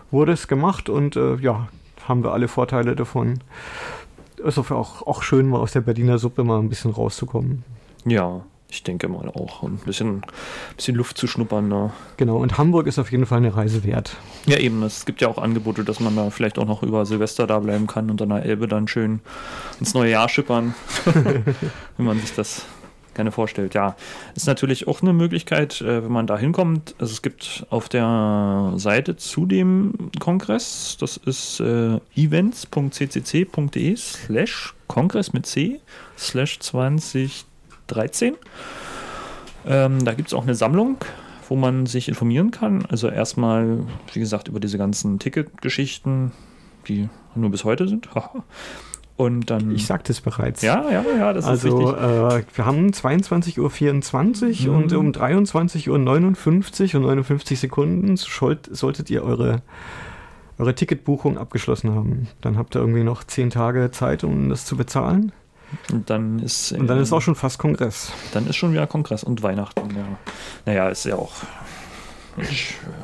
wurde 0.10 0.32
es 0.32 0.48
gemacht 0.48 0.88
und 0.88 1.18
äh, 1.18 1.36
ja, 1.36 1.68
haben 2.08 2.24
wir 2.24 2.32
alle 2.32 2.48
Vorteile 2.48 2.96
davon 2.96 3.40
ist 4.44 4.58
auch, 4.58 5.02
auch 5.02 5.24
schön, 5.24 5.48
mal 5.50 5.60
aus 5.60 5.74
der 5.74 5.82
Berliner 5.82 6.18
Suppe 6.18 6.44
mal 6.44 6.60
ein 6.60 6.70
bisschen 6.70 6.92
rauszukommen. 6.92 7.64
Ja, 8.06 8.44
ich 8.70 8.84
denke 8.84 9.08
mal 9.08 9.30
auch. 9.30 9.64
Ein 9.64 9.78
bisschen, 9.78 10.22
bisschen 10.76 10.96
Luft 10.96 11.18
zu 11.18 11.28
schnuppern. 11.28 11.68
Ne? 11.68 11.92
Genau, 12.18 12.38
und 12.38 12.58
Hamburg 12.58 12.88
ist 12.88 13.00
auf 13.00 13.12
jeden 13.12 13.26
Fall 13.26 13.38
eine 13.38 13.56
Reise 13.56 13.84
wert. 13.84 14.18
Ja, 14.46 14.58
eben. 14.58 14.84
Es 14.84 15.06
gibt 15.06 15.22
ja 15.22 15.30
auch 15.30 15.38
Angebote, 15.38 15.84
dass 15.84 16.00
man 16.00 16.16
da 16.16 16.30
vielleicht 16.30 16.60
auch 16.60 16.66
noch 16.66 16.84
über 16.84 17.06
Silvester 17.06 17.48
da 17.48 17.60
bleiben 17.60 17.88
kann 17.88 18.10
und 18.12 18.22
an 18.22 18.30
der 18.30 18.44
Elbe 18.44 18.68
dann 18.68 18.88
schön 18.88 19.22
ins 19.80 19.94
neue 19.94 20.12
Jahr 20.12 20.28
schippern. 20.28 20.74
Wenn 21.06 22.06
man 22.06 22.20
sich 22.20 22.34
das 22.36 22.66
gerne 23.18 23.32
vorstellt. 23.32 23.74
Ja, 23.74 23.98
ist 24.36 24.48
natürlich 24.48 24.88
auch 24.88 25.02
eine 25.02 25.12
Möglichkeit, 25.12 25.82
äh, 25.82 26.04
wenn 26.04 26.12
man 26.12 26.28
da 26.28 26.38
hinkommt. 26.38 26.96
Also 27.00 27.12
es 27.12 27.22
gibt 27.22 27.66
auf 27.70 27.90
der 27.90 28.74
Seite 28.78 29.18
zu 29.18 29.46
dem 29.46 29.94
Kongress, 30.20 30.96
das 31.00 31.18
ist 31.18 31.60
äh, 31.60 32.00
events.ccc.de 32.16 33.96
slash 33.98 34.74
Kongress 34.88 35.34
mit 35.34 35.46
C 35.46 35.82
slash 36.18 36.60
2013. 36.60 38.36
Ähm, 39.66 40.06
da 40.06 40.14
gibt 40.14 40.30
es 40.30 40.34
auch 40.34 40.44
eine 40.44 40.56
Sammlung, 40.56 40.98
wo 41.50 41.56
man 41.56 41.86
sich 41.86 42.08
informieren 42.08 42.52
kann. 42.52 42.86
Also 42.86 43.10
erstmal, 43.10 43.80
wie 44.14 44.20
gesagt, 44.20 44.48
über 44.48 44.62
diese 44.62 44.78
ganzen 44.78 45.20
Ticketgeschichten, 45.20 46.32
die 46.88 47.10
nur 47.36 47.52
bis 47.52 47.64
heute 47.66 47.88
sind. 47.88 48.08
Und 49.18 49.50
dann, 49.50 49.72
ich 49.72 49.88
sagte 49.88 50.12
es 50.12 50.22
bereits. 50.22 50.62
Ja, 50.62 50.88
ja, 50.92 51.04
ja, 51.18 51.34
das 51.34 51.46
also, 51.46 51.68
ist 51.68 51.74
richtig. 51.74 52.04
Also, 52.04 52.38
äh, 52.38 52.44
wir 52.54 52.66
haben 52.66 52.92
22.24 52.92 54.68
Uhr 54.68 54.74
mhm. 54.74 54.84
und 54.84 54.94
um 54.94 55.12
23.59 55.12 55.90
Uhr 55.90 55.96
und 55.96 56.04
59 56.04 57.60
Sekunden 57.60 58.16
solltet 58.16 59.10
ihr 59.10 59.24
eure, 59.24 59.64
eure 60.60 60.76
Ticketbuchung 60.76 61.40
abgeschlossen 61.40 61.96
haben. 61.96 62.28
Dann 62.42 62.60
habt 62.60 62.76
ihr 62.76 62.80
irgendwie 62.80 63.04
noch 63.04 63.24
10 63.24 63.50
Tage 63.50 63.90
Zeit, 63.90 64.24
um 64.24 64.50
das 64.50 64.66
zu 64.66 64.78
bezahlen. 64.78 65.32
Und 65.92 66.12
dann 66.12 66.38
ist. 66.38 66.74
Und 66.74 66.86
dann 66.86 67.00
äh, 67.00 67.02
ist 67.02 67.12
auch 67.12 67.22
schon 67.22 67.36
fast 67.36 67.58
Kongress. 67.58 68.12
Dann 68.34 68.46
ist 68.46 68.56
schon 68.56 68.72
wieder 68.72 68.86
Kongress 68.86 69.24
und 69.24 69.42
Weihnachten, 69.42 69.96
ja. 69.96 70.06
Naja, 70.68 70.90
ist 70.90 71.06
ja 71.06 71.16
auch 71.16 71.34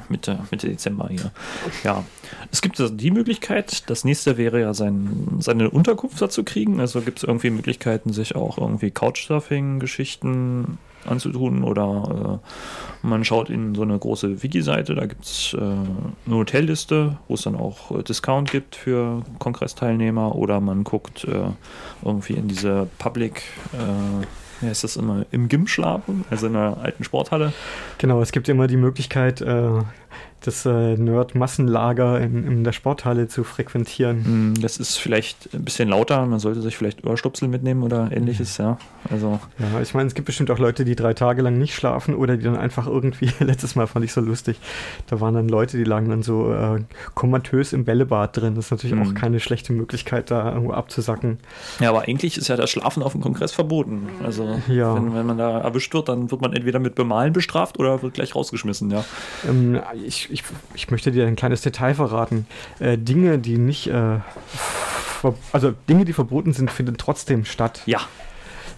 Mitte, 0.09 0.39
Mitte 0.51 0.67
Dezember 0.67 1.09
hier. 1.09 1.31
Ja, 1.83 2.03
es 2.51 2.61
gibt 2.61 2.79
also 2.79 2.93
die 2.93 3.11
Möglichkeit. 3.11 3.89
Das 3.89 4.03
nächste 4.03 4.37
wäre 4.37 4.61
ja 4.61 4.73
sein, 4.73 5.37
seine 5.39 5.69
Unterkunft 5.69 6.21
dazu 6.21 6.43
kriegen. 6.43 6.79
Also 6.79 7.01
gibt 7.01 7.19
es 7.19 7.23
irgendwie 7.23 7.49
Möglichkeiten, 7.49 8.13
sich 8.13 8.35
auch 8.35 8.57
irgendwie 8.57 8.91
Couchsurfing-Geschichten 8.91 10.77
anzutun 11.05 11.63
oder 11.63 12.41
äh, 13.03 13.07
man 13.07 13.25
schaut 13.25 13.49
in 13.49 13.75
so 13.75 13.81
eine 13.81 13.97
große 13.97 14.43
Wiki-Seite, 14.43 14.95
da 14.95 15.05
gibt 15.05 15.25
es 15.25 15.53
äh, 15.53 15.57
eine 15.57 16.35
Hotelliste, 16.35 17.17
wo 17.27 17.33
es 17.33 17.41
dann 17.41 17.55
auch 17.55 17.91
äh, 17.91 18.03
Discount 18.03 18.51
gibt 18.51 18.75
für 18.75 19.23
Kongressteilnehmer 19.39 20.35
oder 20.35 20.59
man 20.59 20.83
guckt 20.83 21.25
äh, 21.25 21.49
irgendwie 22.03 22.33
in 22.33 22.47
diese 22.47 22.87
Public 22.99 23.43
äh, 23.73 24.25
wie 24.63 24.69
heißt 24.69 24.83
das 24.83 24.95
immer, 24.95 25.25
im 25.31 25.49
Gym 25.49 25.67
schlafen, 25.67 26.25
also 26.29 26.47
in 26.47 26.55
einer 26.55 26.77
alten 26.77 27.03
Sporthalle. 27.03 27.53
Genau, 27.97 28.21
es 28.21 28.31
gibt 28.31 28.49
immer 28.49 28.67
die 28.67 28.77
Möglichkeit, 28.77 29.41
äh, 29.41 29.81
das 30.47 30.65
äh, 30.65 30.97
Nerd-Massenlager 30.97 32.19
in, 32.19 32.45
in, 32.45 32.63
der 32.63 32.71
Sporthalle 32.71 33.27
zu 33.27 33.43
frequentieren. 33.43 34.25
Hm, 34.25 34.61
das 34.61 34.77
ist 34.77 34.97
vielleicht 34.97 35.53
ein 35.53 35.63
bisschen 35.63 35.89
lauter, 35.89 36.25
man 36.25 36.39
sollte 36.39 36.61
sich 36.61 36.77
vielleicht 36.77 37.05
Ohrstupsel 37.05 37.47
mitnehmen 37.47 37.83
oder 37.83 38.11
ähnliches, 38.11 38.57
ja. 38.57 38.77
Also. 39.09 39.39
Ja, 39.59 39.81
ich 39.81 39.93
meine, 39.93 40.07
es 40.07 40.15
gibt 40.15 40.25
bestimmt 40.25 40.51
auch 40.51 40.59
Leute, 40.59 40.85
die 40.85 40.95
drei 40.95 41.13
Tage 41.13 41.41
lang 41.41 41.57
nicht 41.57 41.75
schlafen 41.75 42.15
oder 42.15 42.37
die 42.37 42.43
dann 42.43 42.57
einfach 42.57 42.87
irgendwie, 42.87 43.31
letztes 43.39 43.75
Mal 43.75 43.87
fand 43.87 44.05
ich 44.05 44.13
so 44.13 44.21
lustig, 44.21 44.59
da 45.07 45.21
waren 45.21 45.33
dann 45.33 45.47
Leute, 45.47 45.77
die 45.77 45.83
lagen 45.83 46.09
dann 46.09 46.23
so 46.23 46.53
äh, 46.53 46.81
komatös 47.13 47.73
im 47.73 47.85
Bällebad 47.85 48.37
drin. 48.37 48.55
Das 48.55 48.65
ist 48.65 48.71
natürlich 48.71 48.95
mhm. 48.95 49.03
auch 49.03 49.13
keine 49.13 49.39
schlechte 49.39 49.73
Möglichkeit, 49.73 50.31
da 50.31 50.53
irgendwo 50.53 50.73
abzusacken. 50.73 51.39
Ja, 51.79 51.89
aber 51.89 52.03
eigentlich 52.03 52.37
ist 52.37 52.47
ja 52.47 52.55
das 52.55 52.69
Schlafen 52.69 53.03
auf 53.03 53.13
dem 53.13 53.21
Kongress 53.21 53.51
verboten. 53.51 54.09
Also 54.23 54.59
ja. 54.67 54.95
wenn, 54.95 55.13
wenn 55.15 55.25
man 55.25 55.37
da 55.37 55.59
erwischt 55.59 55.93
wird, 55.93 56.09
dann 56.09 56.31
wird 56.31 56.41
man 56.41 56.53
entweder 56.53 56.79
mit 56.79 56.95
Bemalen 56.95 57.33
bestraft 57.33 57.79
oder 57.79 58.01
wird 58.01 58.13
gleich 58.13 58.35
rausgeschmissen, 58.35 58.91
ja. 58.91 59.05
Ähm, 59.47 59.79
ich, 60.05 60.31
ich, 60.33 60.43
ich 60.73 60.91
möchte 60.91 61.11
dir 61.11 61.27
ein 61.27 61.35
kleines 61.35 61.61
Detail 61.61 61.93
verraten. 61.93 62.47
Äh, 62.79 62.97
Dinge, 62.97 63.39
die 63.39 63.57
nicht, 63.57 63.87
äh, 63.87 64.19
also 65.51 65.73
Dinge, 65.87 66.05
die 66.05 66.13
verboten 66.13 66.53
sind, 66.53 66.71
finden 66.71 66.97
trotzdem 66.97 67.45
statt. 67.45 67.81
Ja. 67.85 68.01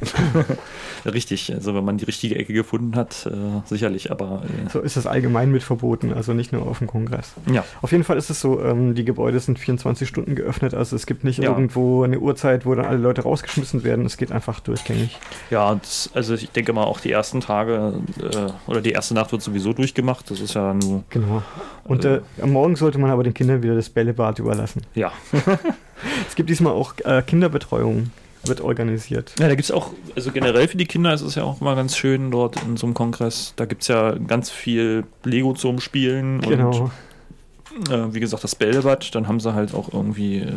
Richtig, 1.05 1.53
also 1.53 1.75
wenn 1.75 1.85
man 1.85 1.97
die 1.97 2.05
richtige 2.05 2.35
Ecke 2.35 2.53
gefunden 2.53 2.95
hat, 2.95 3.27
äh, 3.27 3.61
sicherlich, 3.65 4.11
aber. 4.11 4.43
Äh 4.45 4.69
so 4.71 4.79
ist 4.79 4.97
es 4.97 5.05
allgemein 5.05 5.51
mit 5.51 5.63
verboten, 5.63 6.13
also 6.13 6.33
nicht 6.33 6.51
nur 6.51 6.67
auf 6.67 6.79
dem 6.79 6.87
Kongress. 6.87 7.33
Ja. 7.51 7.63
Auf 7.81 7.91
jeden 7.91 8.03
Fall 8.03 8.17
ist 8.17 8.29
es 8.29 8.41
so, 8.41 8.61
ähm, 8.61 8.95
die 8.95 9.05
Gebäude 9.05 9.39
sind 9.39 9.59
24 9.59 10.07
Stunden 10.07 10.35
geöffnet, 10.35 10.73
also 10.73 10.95
es 10.95 11.05
gibt 11.05 11.23
nicht 11.23 11.39
ja. 11.39 11.49
irgendwo 11.49 12.03
eine 12.03 12.19
Uhrzeit, 12.19 12.65
wo 12.65 12.73
dann 12.73 12.85
alle 12.85 12.97
Leute 12.97 13.21
rausgeschmissen 13.21 13.83
werden, 13.83 14.05
es 14.05 14.17
geht 14.17 14.31
einfach 14.31 14.59
durchgängig. 14.59 15.17
Ja, 15.49 15.75
das, 15.75 16.09
also 16.13 16.33
ich 16.33 16.49
denke 16.49 16.73
mal 16.73 16.83
auch 16.83 16.99
die 16.99 17.11
ersten 17.11 17.41
Tage 17.41 17.99
äh, 18.19 18.69
oder 18.69 18.81
die 18.81 18.91
erste 18.91 19.13
Nacht 19.13 19.31
wird 19.31 19.41
sowieso 19.41 19.73
durchgemacht, 19.73 20.29
das 20.31 20.39
ist 20.39 20.55
ja 20.55 20.73
nur. 20.73 21.03
Genau. 21.09 21.43
Und 21.83 22.05
äh, 22.05 22.21
am 22.41 22.51
Morgen 22.51 22.75
sollte 22.75 22.97
man 22.97 23.11
aber 23.11 23.23
den 23.23 23.33
Kindern 23.33 23.61
wieder 23.61 23.75
das 23.75 23.89
Bällebad 23.89 24.39
überlassen. 24.39 24.81
Ja. 24.95 25.11
es 26.27 26.35
gibt 26.35 26.49
diesmal 26.49 26.73
auch 26.73 26.95
äh, 27.03 27.21
Kinderbetreuung 27.21 28.11
wird 28.47 28.61
organisiert. 28.61 29.33
Ja, 29.39 29.47
da 29.47 29.55
gibt 29.55 29.65
es 29.65 29.71
auch, 29.71 29.91
also 30.15 30.31
generell 30.31 30.67
für 30.67 30.77
die 30.77 30.85
Kinder 30.85 31.13
ist 31.13 31.21
es 31.21 31.35
ja 31.35 31.43
auch 31.43 31.61
mal 31.61 31.75
ganz 31.75 31.97
schön 31.97 32.31
dort 32.31 32.61
in 32.63 32.77
so 32.77 32.87
einem 32.87 32.93
Kongress. 32.93 33.53
Da 33.55 33.65
gibt 33.65 33.81
es 33.83 33.87
ja 33.87 34.11
ganz 34.13 34.49
viel 34.49 35.03
Lego 35.23 35.53
zum 35.53 35.79
Spielen 35.79 36.41
genau. 36.41 36.69
und 36.69 36.91
äh, 37.89 38.13
wie 38.13 38.19
gesagt 38.19 38.43
das 38.43 38.55
Bällebad. 38.55 39.13
Dann 39.15 39.27
haben 39.27 39.39
sie 39.39 39.53
halt 39.53 39.73
auch 39.73 39.93
irgendwie 39.93 40.37
äh, 40.37 40.53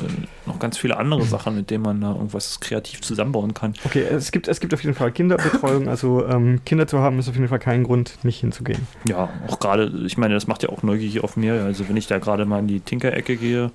noch 0.46 0.58
ganz 0.58 0.78
viele 0.78 0.96
andere 0.96 1.24
Sachen, 1.24 1.56
mit 1.56 1.70
denen 1.70 1.82
man 1.82 2.00
da 2.00 2.12
irgendwas 2.12 2.60
kreativ 2.60 3.00
zusammenbauen 3.02 3.54
kann. 3.54 3.74
Okay, 3.84 4.02
es 4.02 4.30
gibt, 4.30 4.48
es 4.48 4.60
gibt 4.60 4.72
auf 4.74 4.82
jeden 4.82 4.94
Fall 4.94 5.12
Kinderbetreuung. 5.12 5.88
Also 5.98 6.26
ähm, 6.26 6.60
Kinder 6.64 6.86
zu 6.86 6.98
haben 6.98 7.18
ist 7.18 7.28
auf 7.28 7.34
jeden 7.34 7.48
Fall 7.48 7.58
kein 7.58 7.82
Grund, 7.82 8.18
nicht 8.22 8.40
hinzugehen. 8.40 8.86
Ja, 9.08 9.30
auch 9.48 9.58
gerade, 9.58 9.92
ich 10.06 10.18
meine, 10.18 10.34
das 10.34 10.46
macht 10.46 10.62
ja 10.62 10.68
auch 10.68 10.82
neugierig 10.82 11.24
auf 11.24 11.36
mir. 11.36 11.64
Also 11.64 11.88
wenn 11.88 11.96
ich 11.96 12.06
da 12.06 12.18
gerade 12.18 12.44
mal 12.44 12.60
in 12.60 12.68
die 12.68 12.80
Tinker-Ecke 12.80 13.36
gehe, 13.36 13.70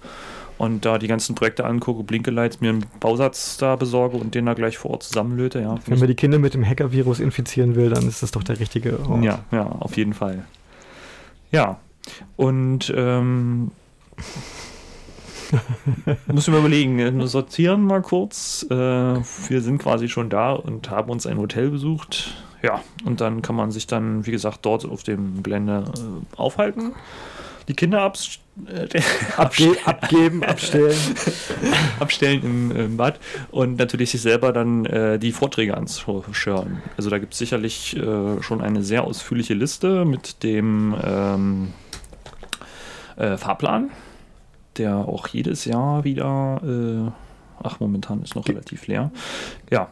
und 0.58 0.86
da 0.86 0.98
die 0.98 1.08
ganzen 1.08 1.36
Projekte 1.36 1.66
angucke, 1.66 2.04
Blinkelights, 2.04 2.62
mir 2.62 2.70
einen 2.70 2.86
Bausatz 3.00 3.58
da 3.58 3.76
besorge 3.76 4.18
und 4.18 4.36
den 4.36 4.46
da 4.46 4.54
gleich 4.54 4.78
vor 4.78 4.92
Ort 4.92 5.04
zusammenlöte. 5.04 5.60
Ja, 5.62 5.76
Wenn 5.86 6.00
man 6.00 6.08
die 6.08 6.16
Kinder 6.16 6.40
mit 6.40 6.54
dem 6.54 6.66
Hacker-Virus 6.66 7.20
infizieren 7.20 7.76
will, 7.76 7.90
dann 7.90 8.08
ist 8.08 8.24
das 8.24 8.32
doch 8.32 8.44
der 8.44 8.60
richtige 8.60 9.00
Ort. 9.08 9.24
Ja, 9.24 9.40
ja, 9.52 9.64
auf 9.64 9.98
jeden 9.98 10.14
Fall. 10.14 10.46
Ja, 11.52 11.80
und 12.36 12.94
ähm, 12.96 13.72
muss 16.28 16.48
ich 16.48 16.54
mir 16.54 16.60
überlegen, 16.60 17.00
äh, 17.00 17.28
sortieren 17.28 17.84
mal 17.84 18.02
kurz. 18.02 18.66
Äh, 18.70 18.74
wir 18.74 19.62
sind 19.62 19.80
quasi 19.80 20.10
schon 20.10 20.30
da 20.30 20.54
und 20.54 20.90
haben 20.90 21.10
uns 21.12 21.28
ein 21.28 21.38
Hotel 21.38 21.70
besucht. 21.70 22.36
Ja, 22.62 22.82
und 23.04 23.20
dann 23.22 23.42
kann 23.42 23.56
man 23.56 23.72
sich 23.72 23.88
dann, 23.88 24.26
wie 24.26 24.32
gesagt, 24.32 24.60
dort 24.64 24.86
auf 24.86 25.04
dem 25.04 25.44
Gelände 25.44 25.84
äh, 25.96 26.38
aufhalten 26.38 26.94
die 27.68 27.74
Kinder 27.74 28.02
abs 28.02 28.40
äh, 28.68 28.88
Abge 29.38 29.76
abgeben, 29.86 30.44
abstellen. 30.44 30.98
abstellen 32.00 32.44
im, 32.44 32.72
im, 32.72 32.98
Bad 32.98 33.20
und 33.52 33.78
natürlich 33.78 34.12
sich 34.12 34.22
selber 34.22 34.54
dann 34.54 34.86
äh, 34.86 35.18
die 35.18 35.32
Vorträge 35.32 35.76
anschauen. 35.76 36.82
Also 36.98 37.10
da 37.10 37.18
gibt 37.18 37.34
es 37.34 37.40
sicherlich 37.40 37.98
äh, 37.98 38.42
schon 38.44 38.62
eine 38.62 38.84
sehr 38.84 39.04
ausführliche 39.04 39.56
Liste 39.56 40.06
mit 40.06 40.44
dem 40.44 40.96
ähm, 41.04 41.74
äh, 43.16 43.38
Fahrplan, 43.38 43.90
der 44.78 44.98
auch 44.98 45.28
jedes 45.28 45.66
Jahr 45.66 46.04
wieder, 46.04 46.62
äh, 46.64 47.12
ach 47.64 47.80
momentan 47.80 48.22
ist 48.22 48.36
noch 48.36 48.48
relativ 48.48 48.88
leer. 48.88 49.12
Ja, 49.72 49.92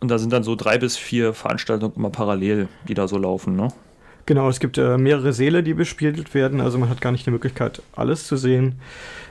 und 0.00 0.10
da 0.10 0.18
sind 0.18 0.32
dann 0.32 0.44
so 0.44 0.54
drei 0.54 0.78
bis 0.78 0.96
vier 0.96 1.34
Veranstaltungen 1.34 1.94
immer 1.96 2.10
parallel, 2.10 2.68
die 2.88 2.94
da 2.94 3.08
so 3.08 3.18
laufen, 3.18 3.56
ne? 3.56 3.68
Genau, 4.28 4.50
es 4.50 4.60
gibt 4.60 4.76
äh, 4.76 4.98
mehrere 4.98 5.32
Säle, 5.32 5.62
die 5.62 5.72
bespielt 5.72 6.34
werden, 6.34 6.60
also 6.60 6.76
man 6.76 6.90
hat 6.90 7.00
gar 7.00 7.12
nicht 7.12 7.24
die 7.24 7.30
Möglichkeit, 7.30 7.80
alles 7.96 8.26
zu 8.26 8.36
sehen. 8.36 8.74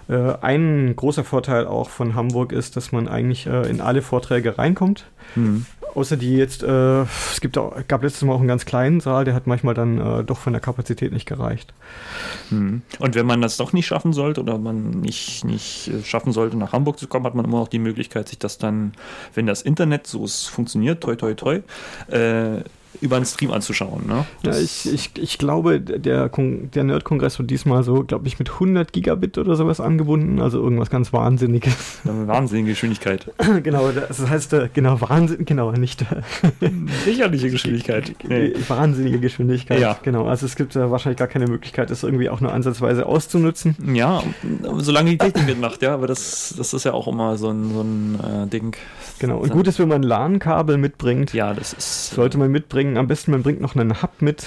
Äh, 0.10 0.34
ein 0.42 0.96
großer 0.96 1.24
Vorteil 1.24 1.68
auch 1.68 1.92
von 1.92 2.16
Hamburg 2.16 2.52
ist, 2.52 2.76
dass 2.76 2.92
man 2.92 3.08
eigentlich 3.08 3.46
äh, 3.46 3.70
in 3.70 3.80
alle 3.80 4.02
Vorträge 4.02 4.58
reinkommt. 4.58 5.06
Mhm. 5.36 5.68
Außer 5.94 6.18
die 6.18 6.36
jetzt, 6.36 6.64
äh, 6.64 7.02
es 7.04 7.40
gibt 7.42 7.60
auch, 7.60 7.76
gab 7.88 8.02
letztes 8.02 8.24
Mal 8.24 8.34
auch 8.34 8.40
einen 8.40 8.48
ganz 8.48 8.66
kleinen 8.66 9.00
Saal, 9.00 9.24
der 9.24 9.36
hat 9.36 9.46
manchmal 9.46 9.76
dann 9.76 10.00
äh, 10.00 10.24
doch 10.24 10.40
von 10.40 10.54
der 10.54 10.64
Kapazität 10.64 11.12
nicht 11.12 11.28
gereicht. 11.28 11.76
Mhm. 12.50 12.82
Und 12.98 13.14
wenn 13.14 13.28
man 13.28 13.40
das 13.40 13.58
doch 13.58 13.74
nicht 13.74 13.86
schaffen 13.86 14.14
sollte 14.14 14.42
oder 14.42 14.58
man 14.58 14.90
nicht, 14.90 15.46
nicht 15.46 15.90
äh, 15.90 16.04
schaffen 16.04 16.32
sollte, 16.32 16.58
nach 16.58 16.74
Hamburg 16.74 16.98
zu 16.98 17.08
kommen, 17.08 17.28
hat 17.28 17.36
man 17.36 17.46
immer 17.46 17.60
noch 17.60 17.68
die 17.68 17.78
Möglichkeit, 17.78 18.30
sich 18.30 18.40
das 18.40 18.58
dann, 18.58 18.94
wenn 19.36 19.46
das 19.46 19.62
Internet 19.62 20.08
so 20.08 20.26
funktioniert, 20.26 21.02
toi 21.02 21.16
toi 21.16 21.36
toi, 21.36 21.60
über 23.02 23.16
einen 23.16 23.26
Stream 23.26 23.52
anzuschauen. 23.52 24.08
Ne? 24.08 24.26
Ja, 24.44 24.58
ich, 24.58 24.92
ich, 24.92 25.12
ich 25.18 25.38
glaube, 25.38 25.80
der, 25.80 26.30
der 26.30 26.84
Nerd-Kongress 26.84 27.40
wird 27.40 27.50
diesmal 27.50 27.84
so, 27.84 28.04
glaube 28.04 28.28
ich, 28.28 28.40
mit 28.40 28.52
100 28.52 28.92
Gigabit 28.92 29.38
oder 29.38 29.56
sowas 29.56 29.80
angebunden, 29.80 30.42
also 30.42 30.62
irgendwas 30.62 30.90
ganz 30.90 31.14
Wahnsinniges. 31.14 32.00
Wahnsinnige 32.04 32.72
Geschwindigkeit. 32.72 33.32
genau, 33.64 33.92
das 33.92 34.28
heißt, 34.28 34.54
äh, 34.54 34.70
genau, 34.74 35.00
Wahnsinn, 35.02 35.46
genau, 35.46 35.72
nicht. 35.72 36.02
Äh, 36.02 36.70
Sicherliche 37.06 37.50
Geschwindigkeit. 37.50 38.16
Nee. 38.28 38.54
Wahnsinnige 38.68 39.20
Geschwindigkeit, 39.20 39.80
ja. 39.80 39.98
genau. 40.02 40.26
Also 40.26 40.46
es 40.46 40.56
gibt 40.56 40.76
äh, 40.76 40.90
wahrscheinlich 40.90 41.18
gar 41.18 41.28
keine 41.28 41.48
Möglichkeit, 41.48 41.90
das 41.90 42.04
irgendwie 42.04 42.30
auch 42.30 42.42
nur 42.42 42.54
ansatzweise 42.54 43.06
auszunutzen. 43.06 43.76
Ja, 43.94 44.24
solange 44.78 45.12
die 45.12 45.18
Technik 45.18 45.46
mitmacht, 45.46 45.82
ja, 45.82 45.94
aber 45.94 46.08
das, 46.08 46.54
das 46.58 46.74
ist 46.74 46.84
ja 46.84 46.94
auch 46.94 47.08
immer 47.08 47.38
so 47.38 47.50
ein, 47.50 47.74
so 47.74 47.82
ein 47.82 48.20
äh, 48.20 48.48
Ding. 48.48 48.76
Genau, 49.20 49.40
und 49.40 49.52
gut 49.52 49.68
ist, 49.68 49.80
wenn 49.80 49.88
man 49.88 50.04
LAN-Kabel 50.04 50.78
mitbringt. 50.78 51.34
Ja, 51.34 51.54
das 51.54 51.74
ist. 51.74 52.12
Sollte 52.12 52.38
man 52.38 52.52
mitbringen. 52.52 52.87
Am 52.96 53.08
besten, 53.08 53.32
man 53.32 53.44
bringt 53.44 53.60
noch 53.60 53.76
einen 53.76 54.02
Hub 54.02 54.22
mit. 54.22 54.46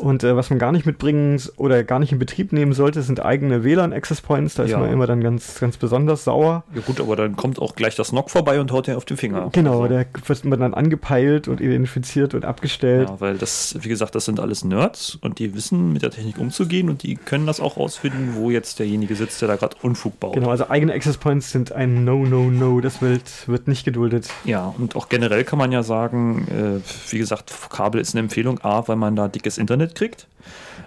Und 0.00 0.22
äh, 0.22 0.36
was 0.36 0.50
man 0.50 0.58
gar 0.58 0.72
nicht 0.72 0.86
mitbringen 0.86 1.40
oder 1.56 1.82
gar 1.82 1.98
nicht 1.98 2.12
in 2.12 2.18
Betrieb 2.18 2.52
nehmen 2.52 2.72
sollte, 2.72 3.02
sind 3.02 3.20
eigene 3.20 3.64
WLAN-Access 3.64 4.20
Points. 4.20 4.54
Da 4.54 4.62
ist 4.64 4.70
ja. 4.70 4.78
man 4.78 4.92
immer 4.92 5.06
dann 5.06 5.22
ganz, 5.22 5.58
ganz 5.58 5.76
besonders 5.76 6.24
sauer. 6.24 6.64
Ja 6.74 6.82
gut, 6.82 7.00
aber 7.00 7.16
dann 7.16 7.36
kommt 7.36 7.60
auch 7.60 7.74
gleich 7.74 7.96
das 7.96 8.12
NOC 8.12 8.30
vorbei 8.30 8.60
und 8.60 8.70
haut 8.70 8.86
dir 8.86 8.96
auf 8.96 9.04
den 9.04 9.16
Finger. 9.16 9.50
Genau, 9.52 9.82
also. 9.82 9.94
der 9.94 10.06
wird 10.26 10.44
man 10.44 10.60
dann 10.60 10.74
angepeilt 10.74 11.48
und 11.48 11.60
identifiziert 11.60 12.34
und 12.34 12.44
abgestellt. 12.44 13.08
Ja, 13.08 13.20
weil 13.20 13.38
das, 13.38 13.76
wie 13.80 13.88
gesagt, 13.88 14.14
das 14.14 14.24
sind 14.24 14.40
alles 14.40 14.64
Nerds 14.64 15.18
und 15.20 15.38
die 15.38 15.54
wissen, 15.54 15.92
mit 15.92 16.02
der 16.02 16.10
Technik 16.10 16.38
umzugehen 16.38 16.88
und 16.88 17.02
die 17.02 17.16
können 17.16 17.46
das 17.46 17.60
auch 17.60 17.76
rausfinden, 17.76 18.34
wo 18.34 18.50
jetzt 18.50 18.78
derjenige 18.78 19.16
sitzt, 19.16 19.40
der 19.40 19.48
da 19.48 19.56
gerade 19.56 19.76
Unfug 19.82 20.20
baut. 20.20 20.34
Genau, 20.34 20.50
also 20.50 20.68
eigene 20.68 20.92
Access 20.92 21.16
Points 21.16 21.50
sind 21.50 21.72
ein 21.72 22.04
No, 22.04 22.24
No, 22.24 22.50
No. 22.50 22.80
Das 22.80 23.02
wird, 23.02 23.48
wird 23.48 23.66
nicht 23.66 23.84
geduldet. 23.84 24.28
Ja, 24.44 24.72
und 24.78 24.94
auch 24.94 25.08
generell 25.08 25.44
kann 25.44 25.58
man 25.58 25.72
ja 25.72 25.82
sagen, 25.82 26.46
äh, 26.48 27.10
wie 27.10 27.18
gesagt, 27.18 27.52
Kabel 27.70 28.00
ist 28.00 28.14
eine 28.14 28.20
Empfehlung. 28.20 28.60
A, 28.62 28.86
weil 28.86 28.96
man 28.96 29.16
da 29.16 29.28
dickes 29.28 29.58
Internet 29.58 29.87
kriegt. 29.94 30.26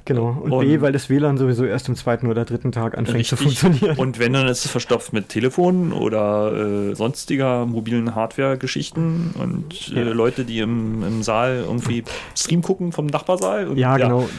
Genau. 0.06 0.38
Und, 0.42 0.52
und, 0.52 0.66
B, 0.66 0.82
weil 0.82 0.92
das 0.92 1.10
WLAN 1.10 1.38
sowieso 1.38 1.64
erst 1.64 1.88
im 1.88 1.96
zweiten 1.96 2.28
oder 2.28 2.44
dritten 2.44 2.72
Tag 2.72 2.98
anfängt 2.98 3.20
richtig. 3.20 3.38
zu 3.38 3.44
funktionieren. 3.44 3.98
Und 3.98 4.20
wenn, 4.20 4.34
dann 4.34 4.48
ist 4.48 4.66
es 4.66 4.72
verstopft 4.72 5.14
mit 5.14 5.30
Telefonen 5.30 5.94
oder 5.94 6.90
äh, 6.90 6.96
sonstiger 6.96 7.66
mobilen 7.66 8.16
Hardware-Geschichten 8.16 9.36
und 9.38 9.94
äh, 9.96 10.04
ja. 10.04 10.12
Leute, 10.12 10.44
die 10.44 10.60
im, 10.60 11.04
im 11.04 11.24
Saal 11.24 11.64
irgendwie 11.66 12.04
Stream 12.36 12.62
gucken 12.62 12.92
vom 12.92 13.06
Nachbarsaal. 13.06 13.68
Und, 13.68 13.78
ja, 13.78 13.98
ja, 13.98 14.08
genau. 14.08 14.30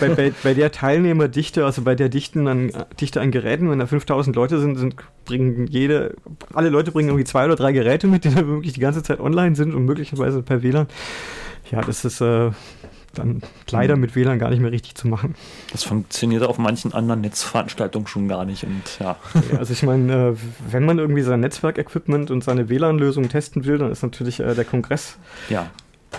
bei, 0.00 0.08
bei, 0.08 0.32
bei, 0.42 0.54
der 0.54 0.72
Teilnehmerdichte, 0.72 1.64
also 1.64 1.82
bei 1.82 1.94
der 1.94 2.08
Dichten 2.08 2.48
an, 2.48 2.72
Dichte 3.00 3.20
an 3.20 3.30
Geräten, 3.30 3.70
wenn 3.70 3.78
da 3.78 3.86
5000 3.86 4.34
Leute 4.34 4.58
sind, 4.58 4.76
sind, 4.76 4.96
bringen 5.24 5.68
jede, 5.68 6.16
alle 6.52 6.68
Leute 6.68 6.90
bringen 6.90 7.08
irgendwie 7.10 7.24
zwei 7.24 7.44
oder 7.44 7.54
drei 7.54 7.72
Geräte 7.72 8.08
mit, 8.08 8.24
die 8.24 8.34
dann 8.34 8.48
wirklich 8.48 8.72
die 8.72 8.80
ganze 8.80 9.04
Zeit 9.04 9.20
online 9.20 9.54
sind 9.54 9.74
und 9.74 9.84
möglicherweise 9.84 10.42
per 10.42 10.62
WLAN. 10.62 10.88
Ja, 11.70 11.80
das 11.80 12.04
ist. 12.04 12.20
Äh, 12.20 12.50
dann 13.18 13.42
leider 13.70 13.96
mit 13.96 14.14
WLAN 14.14 14.38
gar 14.38 14.50
nicht 14.50 14.60
mehr 14.60 14.72
richtig 14.72 14.94
zu 14.94 15.08
machen. 15.08 15.34
Das 15.72 15.84
funktioniert 15.84 16.42
auf 16.42 16.58
manchen 16.58 16.92
anderen 16.92 17.20
Netzveranstaltungen 17.20 18.06
schon 18.06 18.28
gar 18.28 18.44
nicht. 18.44 18.64
Und 18.64 18.98
ja. 19.00 19.16
Also 19.58 19.72
ich 19.72 19.82
meine, 19.82 20.12
äh, 20.12 20.36
wenn 20.70 20.84
man 20.84 20.98
irgendwie 20.98 21.22
sein 21.22 21.40
Netzwerkequipment 21.40 22.30
und 22.30 22.44
seine 22.44 22.68
WLAN-Lösung 22.68 23.28
testen 23.28 23.64
will, 23.64 23.78
dann 23.78 23.90
ist 23.90 24.02
natürlich 24.02 24.40
äh, 24.40 24.54
der 24.54 24.64
Kongress 24.64 25.16
ja 25.48 25.70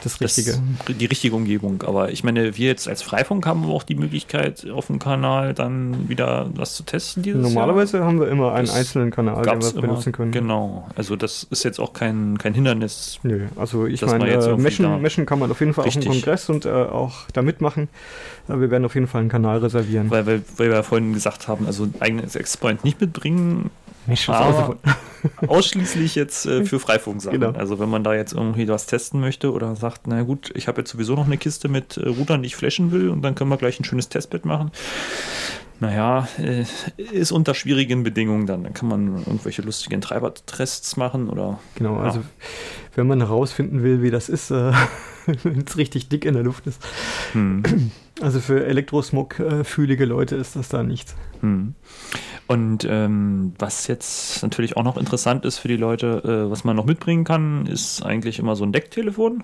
das 0.03 0.21
Richtige. 0.21 0.59
Das, 0.85 0.97
die 0.97 1.05
richtige 1.05 1.35
Umgebung. 1.35 1.83
Aber 1.83 2.11
ich 2.11 2.23
meine, 2.23 2.57
wir 2.57 2.67
jetzt 2.67 2.87
als 2.87 3.01
Freifunk 3.01 3.45
haben 3.45 3.65
auch 3.65 3.83
die 3.83 3.95
Möglichkeit, 3.95 4.69
auf 4.69 4.87
dem 4.87 4.99
Kanal 4.99 5.53
dann 5.53 6.09
wieder 6.09 6.49
was 6.55 6.75
zu 6.75 6.83
testen 6.83 7.23
dieses 7.23 7.41
Normalerweise 7.41 7.97
Jahr. 7.97 8.07
haben 8.07 8.19
wir 8.19 8.27
immer 8.27 8.53
einen 8.53 8.67
das 8.67 8.75
einzelnen 8.75 9.11
Kanal, 9.11 9.43
den 9.43 9.61
wir 9.61 9.71
immer, 9.71 9.81
benutzen 9.81 10.11
können. 10.11 10.31
Genau. 10.31 10.87
Also 10.95 11.15
das 11.15 11.47
ist 11.49 11.63
jetzt 11.63 11.79
auch 11.79 11.93
kein, 11.93 12.37
kein 12.37 12.53
Hindernis. 12.53 13.19
Nö, 13.23 13.47
also 13.55 13.85
ich 13.85 14.05
meine, 14.05 14.29
äh, 14.29 14.57
Meschen, 14.57 15.01
Meschen 15.01 15.25
kann 15.25 15.39
man 15.39 15.51
auf 15.51 15.59
jeden 15.59 15.73
Fall 15.73 15.85
richtig. 15.85 16.07
auch 16.07 16.13
im 16.13 16.21
Kongress 16.21 16.49
und 16.49 16.65
äh, 16.65 16.69
auch 16.69 17.13
da 17.33 17.41
mitmachen. 17.41 17.89
Äh, 18.47 18.59
wir 18.59 18.71
werden 18.71 18.85
auf 18.85 18.95
jeden 18.95 19.07
Fall 19.07 19.21
einen 19.21 19.29
Kanal 19.29 19.59
reservieren. 19.59 20.09
Weil, 20.09 20.25
weil, 20.25 20.41
weil 20.57 20.69
wir 20.69 20.83
vorhin 20.83 21.13
gesagt 21.13 21.47
haben, 21.47 21.65
also 21.65 21.87
eigenes 21.99 22.35
Exploit 22.35 22.83
nicht 22.83 23.01
mitbringen, 23.01 23.71
nicht 24.07 24.27
aber 24.29 24.77
ausschließlich 25.47 26.15
jetzt 26.15 26.45
äh, 26.45 26.65
für 26.65 26.79
Freifunk-Sachen. 26.79 27.39
Genau. 27.39 27.57
Also 27.57 27.79
wenn 27.79 27.89
man 27.89 28.03
da 28.03 28.13
jetzt 28.13 28.33
irgendwie 28.33 28.67
was 28.67 28.85
testen 28.85 29.19
möchte 29.19 29.51
oder 29.51 29.75
sagt, 29.75 30.07
na 30.07 30.23
gut, 30.23 30.51
ich 30.55 30.67
habe 30.67 30.81
jetzt 30.81 30.91
sowieso 30.91 31.15
noch 31.15 31.25
eine 31.25 31.37
Kiste 31.37 31.67
mit 31.67 31.97
äh, 31.97 32.07
Routern, 32.07 32.41
die 32.41 32.47
ich 32.47 32.55
flashen 32.55 32.91
will 32.91 33.09
und 33.09 33.21
dann 33.21 33.35
können 33.35 33.49
wir 33.49 33.57
gleich 33.57 33.79
ein 33.79 33.83
schönes 33.83 34.09
Testbett 34.09 34.45
machen. 34.45 34.71
Naja, 35.79 36.27
äh, 36.39 36.65
ist 36.97 37.31
unter 37.31 37.53
schwierigen 37.53 38.03
Bedingungen 38.03 38.47
dann. 38.47 38.63
Dann 38.63 38.73
kann 38.73 38.89
man 38.89 39.17
irgendwelche 39.17 39.61
lustigen 39.61 40.01
Treibertests 40.01 40.97
machen 40.97 41.29
oder. 41.29 41.59
Genau, 41.75 41.97
also 41.97 42.21
wenn 42.95 43.05
man 43.05 43.19
herausfinden 43.19 43.83
will, 43.83 44.01
wie 44.01 44.09
das 44.09 44.27
ist, 44.27 44.49
äh, 44.49 44.71
wenn 45.43 45.63
es 45.67 45.77
richtig 45.77 46.09
dick 46.09 46.25
in 46.25 46.33
der 46.33 46.43
Luft 46.43 46.65
ist. 46.65 46.81
Hm. 47.33 47.91
Also 48.21 48.39
für 48.39 48.65
Elektrosmog-fühlige 48.65 50.05
Leute 50.05 50.35
ist 50.35 50.55
das 50.55 50.69
da 50.69 50.83
nichts. 50.83 51.15
Hm. 51.41 51.75
Und 52.47 52.87
ähm, 52.89 53.53
was 53.59 53.87
jetzt 53.87 54.41
natürlich 54.41 54.75
auch 54.77 54.83
noch 54.83 54.97
interessant 54.97 55.45
ist 55.45 55.59
für 55.59 55.67
die 55.67 55.77
Leute, 55.77 56.23
äh, 56.47 56.49
was 56.49 56.63
man 56.63 56.75
noch 56.75 56.85
mitbringen 56.85 57.23
kann, 57.23 57.65
ist 57.67 58.01
eigentlich 58.01 58.39
immer 58.39 58.55
so 58.55 58.63
ein 58.63 58.71
Decktelefon. 58.71 59.43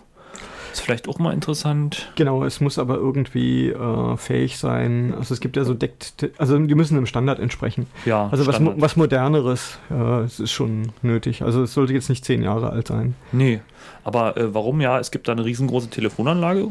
Ist 0.71 0.81
vielleicht 0.81 1.07
auch 1.07 1.19
mal 1.19 1.33
interessant. 1.33 2.11
Genau, 2.15 2.43
es 2.43 2.59
muss 2.59 2.79
aber 2.79 2.95
irgendwie 2.95 3.69
äh, 3.69 4.17
fähig 4.17 4.57
sein. 4.57 5.13
Also 5.15 5.35
es 5.35 5.39
gibt 5.39 5.55
ja 5.55 5.65
so 5.65 5.75
Deckt, 5.75 6.31
also 6.39 6.57
die 6.57 6.73
müssen 6.73 6.95
dem 6.95 7.05
Standard 7.05 7.37
entsprechen. 7.37 7.85
Ja. 8.05 8.27
Also 8.31 8.47
was, 8.47 8.59
was 8.59 8.95
moderneres 8.95 9.77
äh, 9.91 10.25
ist 10.25 10.51
schon 10.51 10.91
nötig. 11.03 11.43
Also 11.43 11.61
es 11.61 11.75
sollte 11.75 11.93
jetzt 11.93 12.09
nicht 12.09 12.25
zehn 12.25 12.41
Jahre 12.41 12.71
alt 12.71 12.87
sein. 12.87 13.13
Nee, 13.31 13.61
aber 14.03 14.35
äh, 14.35 14.51
warum 14.55 14.81
ja? 14.81 14.99
Es 14.99 15.11
gibt 15.11 15.27
da 15.27 15.33
eine 15.33 15.45
riesengroße 15.45 15.91
Telefonanlage 15.91 16.69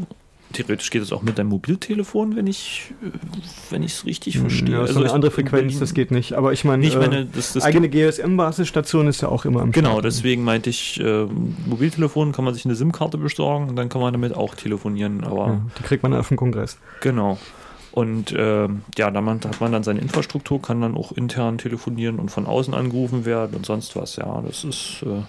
theoretisch 0.53 0.91
geht 0.91 1.03
es 1.03 1.13
auch 1.13 1.23
mit 1.23 1.39
deinem 1.39 1.49
Mobiltelefon, 1.49 2.37
wenn 2.37 2.47
ich 2.47 2.93
wenn 3.71 3.83
ich 3.83 3.93
es 3.93 4.07
richtig 4.07 4.35
hm, 4.35 4.43
verstehe. 4.43 4.75
Ja, 4.75 4.81
also 4.81 5.01
eine 5.01 5.13
andere 5.13 5.31
Frequenz, 5.31 5.79
das 5.79 5.95
geht 5.95 6.11
nicht. 6.11 6.35
Aber 6.35 6.53
ich 6.53 6.65
meine, 6.65 6.87
äh, 6.87 7.27
das, 7.33 7.53
das 7.53 7.65
eigene 7.65 7.89
GSM-Basisstation 7.89 9.09
ist 9.09 9.23
ja 9.23 9.29
auch 9.29 9.45
immer 9.45 9.63
am 9.63 9.73
Genau, 9.73 9.91
Start. 9.91 10.05
deswegen 10.05 10.45
meinte 10.45 10.71
ich, 10.71 11.01
äh, 11.01 11.27
Mobiltelefon 11.67 12.33
kann 12.33 12.45
man 12.45 12.55
sich 12.55 12.65
eine 12.65 12.75
SIM-Karte 12.75 13.19
besorgen 13.19 13.69
und 13.69 13.77
dann 13.77 13.89
kann 13.89 14.01
man 14.01 14.13
damit 14.13 14.35
auch 14.35 14.55
telefonieren. 14.55 15.25
Aber 15.25 15.47
ja, 15.47 15.61
die 15.79 15.83
kriegt 15.83 16.03
man 16.03 16.15
auf 16.15 16.29
dem 16.29 16.37
Kongress. 16.37 16.79
Genau. 17.01 17.39
Und 17.93 18.33
äh, 18.33 18.69
ja, 18.97 19.11
dann 19.11 19.29
hat 19.29 19.61
man 19.61 19.73
dann 19.73 19.83
seine 19.83 20.01
Infrastruktur, 20.01 20.63
kann 20.63 20.81
dann 20.81 20.97
auch 20.97 21.13
intern 21.13 21.59
telefonieren 21.59 22.19
und 22.19 22.31
von 22.31 22.47
außen 22.47 22.73
angerufen 22.73 23.27
werden 23.27 23.55
und 23.55 23.67
sonst 23.67 23.95
was. 23.97 24.17
Ja, 24.17 24.43
das 24.47 24.65
ist 24.65 25.03
äh, 25.03 25.23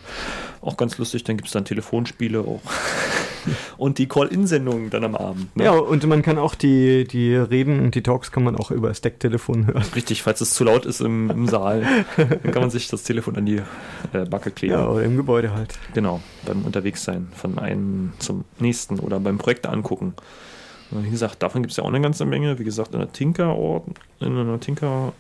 auch 0.62 0.78
ganz 0.78 0.98
lustig. 0.98 1.26
Dann 1.26 1.36
gibt 1.36 1.48
es 1.48 1.54
dann 1.54 1.66
Telefonspiele 1.66 2.40
auch. 2.40 2.62
und 3.78 3.98
die 3.98 4.08
Call-In-Sendungen 4.08 4.90
dann 4.90 5.04
am 5.04 5.16
Abend. 5.16 5.54
Ne? 5.58 5.66
Ja, 5.66 5.72
und 5.72 6.06
man 6.08 6.22
kann 6.22 6.38
auch 6.38 6.56
die, 6.56 7.06
die 7.06 7.36
Reden 7.36 7.82
und 7.82 7.96
die 7.96 8.02
Talks 8.02 8.32
kann 8.32 8.44
man 8.44 8.56
auch 8.56 8.72
über 8.72 8.88
das 8.88 9.02
Decktelefon 9.02 9.68
hören. 9.68 9.84
Richtig, 9.94 10.24
falls 10.24 10.40
es 10.40 10.54
zu 10.54 10.64
laut 10.64 10.86
ist 10.86 11.02
im, 11.02 11.30
im 11.30 11.48
Saal, 11.50 11.86
dann 12.16 12.52
kann 12.54 12.62
man 12.62 12.70
sich 12.70 12.88
das 12.88 13.04
Telefon 13.04 13.36
an 13.36 13.46
die 13.46 13.62
äh, 14.14 14.26
Backe 14.26 14.52
kleben. 14.52 14.74
Ja, 14.74 14.88
oder 14.88 15.04
im 15.04 15.18
Gebäude 15.18 15.54
halt. 15.54 15.78
Genau, 15.94 16.22
beim 16.46 16.64
Unterwegssein 16.64 17.28
von 17.36 17.60
einem 17.60 18.14
zum 18.20 18.46
nächsten 18.60 19.00
oder 19.00 19.20
beim 19.20 19.38
Projekt 19.38 19.68
angucken. 19.68 20.14
Wie 21.02 21.10
gesagt, 21.10 21.42
davon 21.42 21.62
gibt 21.62 21.72
es 21.72 21.78
ja 21.78 21.84
auch 21.84 21.90
eine 21.90 22.02
ganze 22.02 22.26
Menge. 22.26 22.60
Wie 22.60 22.64
gesagt, 22.64 22.94
in 22.94 23.00
der 23.00 23.12
Tinker-Ort, 23.12 23.88
in 24.20 24.38
einer 24.38 24.60
Tinker-Ecke, 24.60 25.12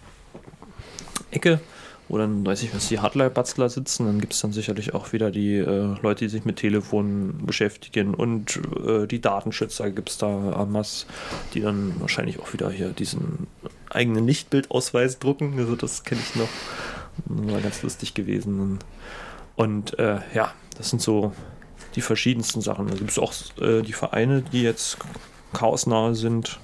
wo 2.09 2.17
dann, 2.17 2.45
weiß 2.45 2.63
ich 2.63 2.75
was, 2.75 2.89
die 2.89 2.99
Hardline-Batzler 2.99 3.69
sitzen. 3.69 4.05
Dann 4.05 4.19
gibt 4.19 4.33
es 4.33 4.41
dann 4.41 4.51
sicherlich 4.51 4.93
auch 4.93 5.13
wieder 5.13 5.31
die 5.31 5.57
äh, 5.57 5.95
Leute, 6.01 6.25
die 6.25 6.29
sich 6.29 6.45
mit 6.45 6.57
Telefonen 6.57 7.45
beschäftigen 7.45 8.13
und 8.13 8.59
äh, 8.85 9.07
die 9.07 9.21
Datenschützer 9.21 9.89
gibt 9.91 10.09
es 10.09 10.17
da 10.17 10.27
Amas, 10.53 11.07
die 11.53 11.61
dann 11.61 11.93
wahrscheinlich 11.99 12.39
auch 12.39 12.53
wieder 12.53 12.69
hier 12.69 12.89
diesen 12.89 13.47
eigenen 13.89 14.27
Lichtbildausweis 14.27 15.19
drucken. 15.19 15.57
Also 15.57 15.75
das 15.75 16.03
kenne 16.03 16.21
ich 16.21 16.35
noch. 16.35 16.49
Das 17.25 17.53
war 17.53 17.61
ganz 17.61 17.81
lustig 17.83 18.13
gewesen. 18.13 18.79
Und 19.55 19.97
äh, 19.99 20.19
ja, 20.33 20.51
das 20.77 20.89
sind 20.89 21.01
so 21.01 21.31
die 21.95 22.01
verschiedensten 22.01 22.61
Sachen. 22.61 22.87
Da 22.87 22.95
gibt 22.95 23.11
es 23.11 23.19
auch 23.19 23.33
äh, 23.61 23.81
die 23.81 23.93
Vereine, 23.93 24.41
die 24.41 24.63
jetzt 24.63 24.97
chaosnahe 25.53 26.15
sind, 26.15 26.59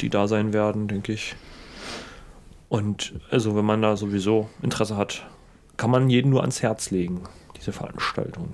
die 0.00 0.10
da 0.10 0.28
sein 0.28 0.52
werden, 0.52 0.88
denke 0.88 1.12
ich. 1.12 1.34
Und 2.68 3.14
also, 3.30 3.56
wenn 3.56 3.64
man 3.64 3.82
da 3.82 3.96
sowieso 3.96 4.48
Interesse 4.62 4.96
hat, 4.96 5.26
kann 5.76 5.90
man 5.90 6.10
jeden 6.10 6.30
nur 6.30 6.42
ans 6.42 6.62
Herz 6.62 6.90
legen, 6.90 7.22
diese 7.56 7.72
Veranstaltung. 7.72 8.52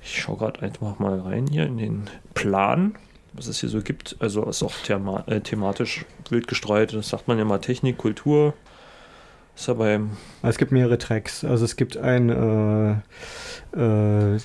Ich 0.00 0.20
schaue 0.20 0.36
gerade 0.38 0.62
einfach 0.62 0.98
mal 0.98 1.20
rein 1.20 1.46
hier 1.48 1.66
in 1.66 1.78
den 1.78 2.10
Plan, 2.34 2.94
was 3.32 3.46
es 3.46 3.60
hier 3.60 3.68
so 3.68 3.82
gibt. 3.82 4.16
Also 4.20 4.44
ist 4.44 4.62
auch 4.62 4.74
thema 4.84 5.24
äh, 5.26 5.40
thematisch 5.40 6.04
wild 6.30 6.46
gestreut. 6.46 6.94
Das 6.94 7.08
sagt 7.08 7.28
man 7.28 7.38
ja 7.38 7.44
mal 7.44 7.58
Technik, 7.58 7.98
Kultur. 7.98 8.54
Ist 9.56 9.68
ja 9.68 9.74
beim 9.74 10.16
es 10.42 10.56
gibt 10.56 10.70
mehrere 10.70 10.98
Tracks. 10.98 11.44
Also 11.44 11.64
es 11.64 11.76
gibt 11.76 11.96
ein 11.96 13.02
äh, 13.74 14.34
äh, 14.34 14.38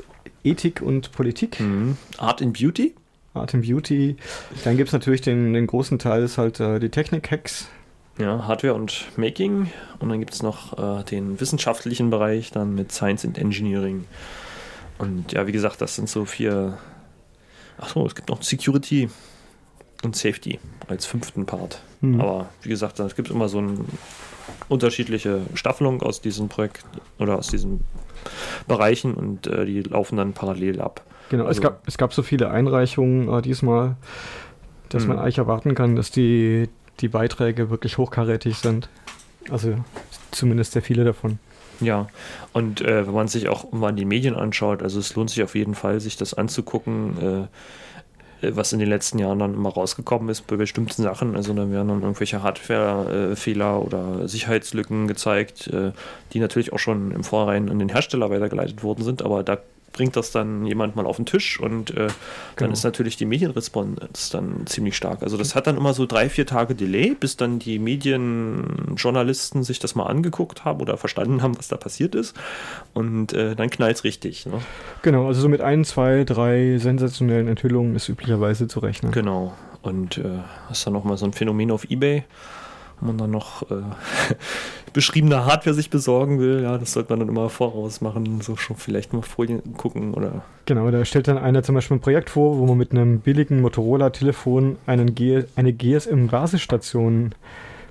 Ethik 0.43 0.81
und 0.81 1.11
Politik. 1.11 1.59
Mhm. 1.59 1.97
Art 2.17 2.41
and 2.41 2.59
Beauty. 2.59 2.95
Art 3.33 3.53
and 3.53 3.65
Beauty. 3.65 4.15
Dann 4.63 4.77
gibt 4.77 4.89
es 4.89 4.93
natürlich 4.93 5.21
den, 5.21 5.53
den 5.53 5.67
großen 5.67 5.99
Teil, 5.99 6.23
ist 6.23 6.37
halt 6.37 6.59
äh, 6.59 6.79
die 6.79 6.89
Technik-Hacks. 6.89 7.67
Ja, 8.19 8.45
Hardware 8.47 8.75
und 8.75 9.07
Making. 9.17 9.71
Und 9.99 10.09
dann 10.09 10.19
gibt 10.19 10.33
es 10.33 10.43
noch 10.43 10.77
äh, 10.77 11.03
den 11.03 11.39
wissenschaftlichen 11.39 12.09
Bereich, 12.09 12.51
dann 12.51 12.75
mit 12.75 12.91
Science 12.91 13.25
and 13.25 13.37
Engineering. 13.37 14.05
Und 14.99 15.31
ja, 15.31 15.47
wie 15.47 15.51
gesagt, 15.51 15.81
das 15.81 15.95
sind 15.95 16.09
so 16.09 16.25
vier. 16.25 16.77
Achso, 17.77 18.05
es 18.05 18.13
gibt 18.13 18.29
noch 18.29 18.43
Security 18.43 19.09
und 20.03 20.15
Safety 20.15 20.59
als 20.87 21.05
fünften 21.05 21.45
Part. 21.45 21.81
Mhm. 22.01 22.21
Aber 22.21 22.49
wie 22.61 22.69
gesagt, 22.69 22.99
es 22.99 23.15
gibt 23.15 23.31
immer 23.31 23.49
so 23.49 23.57
eine 23.57 23.77
unterschiedliche 24.69 25.41
Staffelung 25.55 26.01
aus 26.03 26.21
diesem 26.21 26.49
Projekt 26.49 26.85
oder 27.17 27.37
aus 27.37 27.47
diesen 27.47 27.83
Bereichen 28.67 29.15
und 29.15 29.47
äh, 29.47 29.65
die 29.65 29.81
laufen 29.81 30.17
dann 30.17 30.33
parallel 30.33 30.81
ab. 30.81 31.03
Genau, 31.33 31.45
also, 31.45 31.57
es, 31.57 31.63
gab, 31.63 31.87
es 31.87 31.97
gab 31.97 32.13
so 32.13 32.21
viele 32.21 32.51
Einreichungen 32.51 33.27
äh, 33.27 33.41
diesmal, 33.41 33.95
dass 34.89 35.07
man 35.07 35.17
hm. 35.17 35.23
eigentlich 35.23 35.39
erwarten 35.39 35.73
kann, 35.73 35.95
dass 35.95 36.11
die, 36.11 36.69
die 36.99 37.07
Beiträge 37.07 37.71
wirklich 37.71 37.97
hochkarätig 37.97 38.59
sind. 38.59 38.87
Also 39.49 39.73
zumindest 40.29 40.73
sehr 40.73 40.83
viele 40.83 41.03
davon. 41.03 41.39
Ja, 41.79 42.07
und 42.53 42.81
äh, 42.81 43.07
wenn 43.07 43.15
man 43.15 43.27
sich 43.27 43.49
auch 43.49 43.71
mal 43.71 43.93
die 43.93 44.05
Medien 44.05 44.35
anschaut, 44.35 44.83
also 44.83 44.99
es 44.99 45.15
lohnt 45.15 45.31
sich 45.31 45.41
auf 45.41 45.55
jeden 45.55 45.73
Fall, 45.73 45.99
sich 45.99 46.17
das 46.17 46.35
anzugucken, 46.35 47.49
äh, 48.41 48.45
äh 48.45 48.55
was 48.55 48.71
in 48.71 48.77
den 48.77 48.89
letzten 48.89 49.17
Jahren 49.17 49.39
dann 49.39 49.55
immer 49.55 49.69
rausgekommen 49.69 50.29
ist 50.29 50.45
bei 50.45 50.55
bestimmten 50.55 51.01
Sachen. 51.01 51.35
Also 51.35 51.55
da 51.55 51.67
werden 51.71 51.87
dann 51.87 52.01
irgendwelche 52.03 52.43
Hardware-Fehler 52.43 53.81
oder 53.81 54.27
Sicherheitslücken 54.27 55.07
gezeigt, 55.07 55.65
äh, 55.65 55.93
die 56.31 56.39
natürlich 56.39 56.73
auch 56.73 56.79
schon 56.79 57.09
im 57.09 57.23
Vorhinein 57.23 57.71
an 57.71 57.79
den 57.79 57.89
Hersteller 57.89 58.29
weitergeleitet 58.29 58.83
worden 58.83 59.03
sind, 59.03 59.23
aber 59.23 59.41
da 59.41 59.57
bringt 59.93 60.15
das 60.15 60.32
dann 60.32 60.65
jemand 60.65 60.95
mal 60.95 61.06
auf 61.06 61.15
den 61.15 61.25
Tisch 61.25 61.60
und 61.60 61.91
äh, 61.91 62.08
dann 62.08 62.13
genau. 62.58 62.73
ist 62.73 62.84
natürlich 62.84 63.15
die 63.15 63.25
Medienresponse 63.25 64.10
dann 64.32 64.65
ziemlich 64.65 64.97
stark. 64.97 65.23
Also 65.23 65.38
das 65.38 65.56
hat 65.56 65.67
dann 65.67 65.77
immer 65.77 65.93
so 65.93 66.06
drei, 66.06 66.29
vier 66.29 66.45
Tage 66.45 66.75
Delay, 66.75 67.15
bis 67.17 67.38
dann 67.38 67.60
die 67.60 67.79
Medienjournalisten 67.79 69.63
sich 69.63 69.79
das 69.79 69.95
mal 69.95 70.08
angeguckt 70.08 70.65
haben 70.65 70.82
oder 70.82 70.97
verstanden 70.97 71.41
haben, 71.41 71.58
was 71.58 71.67
da 71.67 71.77
passiert 71.77 72.15
ist. 72.15 72.36
Und 72.93 73.34
äh, 73.34 73.56
dann 73.56 73.69
knallt 73.69 73.97
es 73.97 74.03
richtig. 74.03 74.45
Ne? 74.45 74.60
Genau, 75.03 75.27
also 75.27 75.41
so 75.41 75.49
mit 75.49 75.62
ein, 75.62 75.86
zwei, 75.86 76.23
drei 76.23 76.77
sensationellen 76.79 77.47
Enthüllungen 77.47 77.95
ist 77.95 78.10
üblicherweise 78.10 78.67
zu 78.67 78.79
rechnen. 78.79 79.12
Genau. 79.12 79.53
Und 79.82 80.17
äh, 80.17 80.39
hast 80.69 80.86
dann 80.88 80.93
nochmal 80.93 81.17
so 81.17 81.25
ein 81.25 81.34
Phänomen 81.34 81.71
auf 81.71 81.89
Ebay 81.89 82.23
man 83.03 83.17
dann 83.17 83.32
noch 83.32 83.69
äh, 83.69 83.84
beschriebene 84.93 85.45
Hardware 85.45 85.73
sich 85.73 85.89
besorgen 85.89 86.39
will, 86.39 86.63
ja, 86.63 86.77
das 86.77 86.93
sollte 86.93 87.12
man 87.12 87.19
dann 87.19 87.27
immer 87.29 87.49
voraus 87.49 88.01
machen, 88.01 88.41
so 88.41 88.56
schon 88.56 88.77
vielleicht 88.77 89.13
mal 89.13 89.21
Folien 89.21 89.75
gucken 89.75 90.13
oder. 90.13 90.43
Genau, 90.65 90.89
da 90.91 91.03
stellt 91.03 91.27
dann 91.27 91.38
einer 91.38 91.63
zum 91.63 91.75
Beispiel 91.75 91.97
ein 91.97 92.01
Projekt 92.01 92.29
vor, 92.29 92.58
wo 92.58 92.65
man 92.65 92.77
mit 92.77 92.91
einem 92.91 93.19
billigen 93.19 93.60
Motorola-Telefon 93.62 94.77
eine 94.86 95.12
GSM-Basisstation 95.12 97.36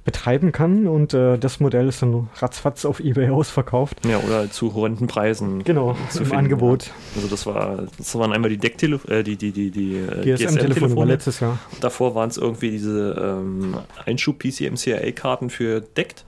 betreiben 0.05 0.51
kann 0.51 0.89
und 0.89 1.15
äh, 1.15 1.39
das 1.39 1.61
Modell 1.61 1.89
ist 1.89 2.03
dann 2.03 2.29
ratzfatz 2.37 2.85
auf 2.85 2.99
Ebay 2.99 3.31
ausverkauft. 3.31 4.05
Ja, 4.05 4.19
oder 4.19 4.51
zu 4.51 4.75
horrenden 4.75 5.07
Preisen. 5.07 5.63
Genau, 5.63 5.97
zu 6.11 6.19
im 6.19 6.25
finden, 6.25 6.39
Angebot. 6.39 6.91
Also 7.15 7.29
das 7.29 7.47
war, 7.47 7.85
das 7.97 8.15
waren 8.17 8.33
einmal 8.33 8.51
die 8.51 8.59
Decktelefone, 8.59 9.19
äh, 9.19 9.23
die, 9.23 9.37
die, 9.37 9.53
die, 9.53 9.71
die 9.71 9.95
äh, 9.95 10.07
GSM-Telefone 10.07 10.37
GSM-Telefone. 10.37 11.07
letztes 11.07 11.41
Jahr. 11.41 11.59
Davor 11.81 12.17
waren 12.17 12.31
es 12.31 12.37
irgendwie 12.37 12.73
diese 12.73 13.39
ähm, 13.41 13.77
Einschub-PCM-CIA-Karten 14.05 15.51
für 15.51 15.81
Deckt, 15.81 16.25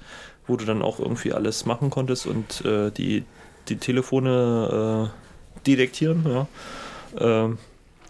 wo 0.46 0.56
du 0.56 0.64
dann 0.64 0.82
auch 0.82 0.98
irgendwie 0.98 1.32
alles 1.32 1.66
machen 1.66 1.90
konntest 1.90 2.26
und 2.26 2.64
äh, 2.64 2.90
die, 2.90 3.24
die 3.68 3.76
Telefone 3.76 5.10
äh, 5.10 5.60
detektieren, 5.66 6.26
ja. 6.26 6.46
Ähm, 7.18 7.58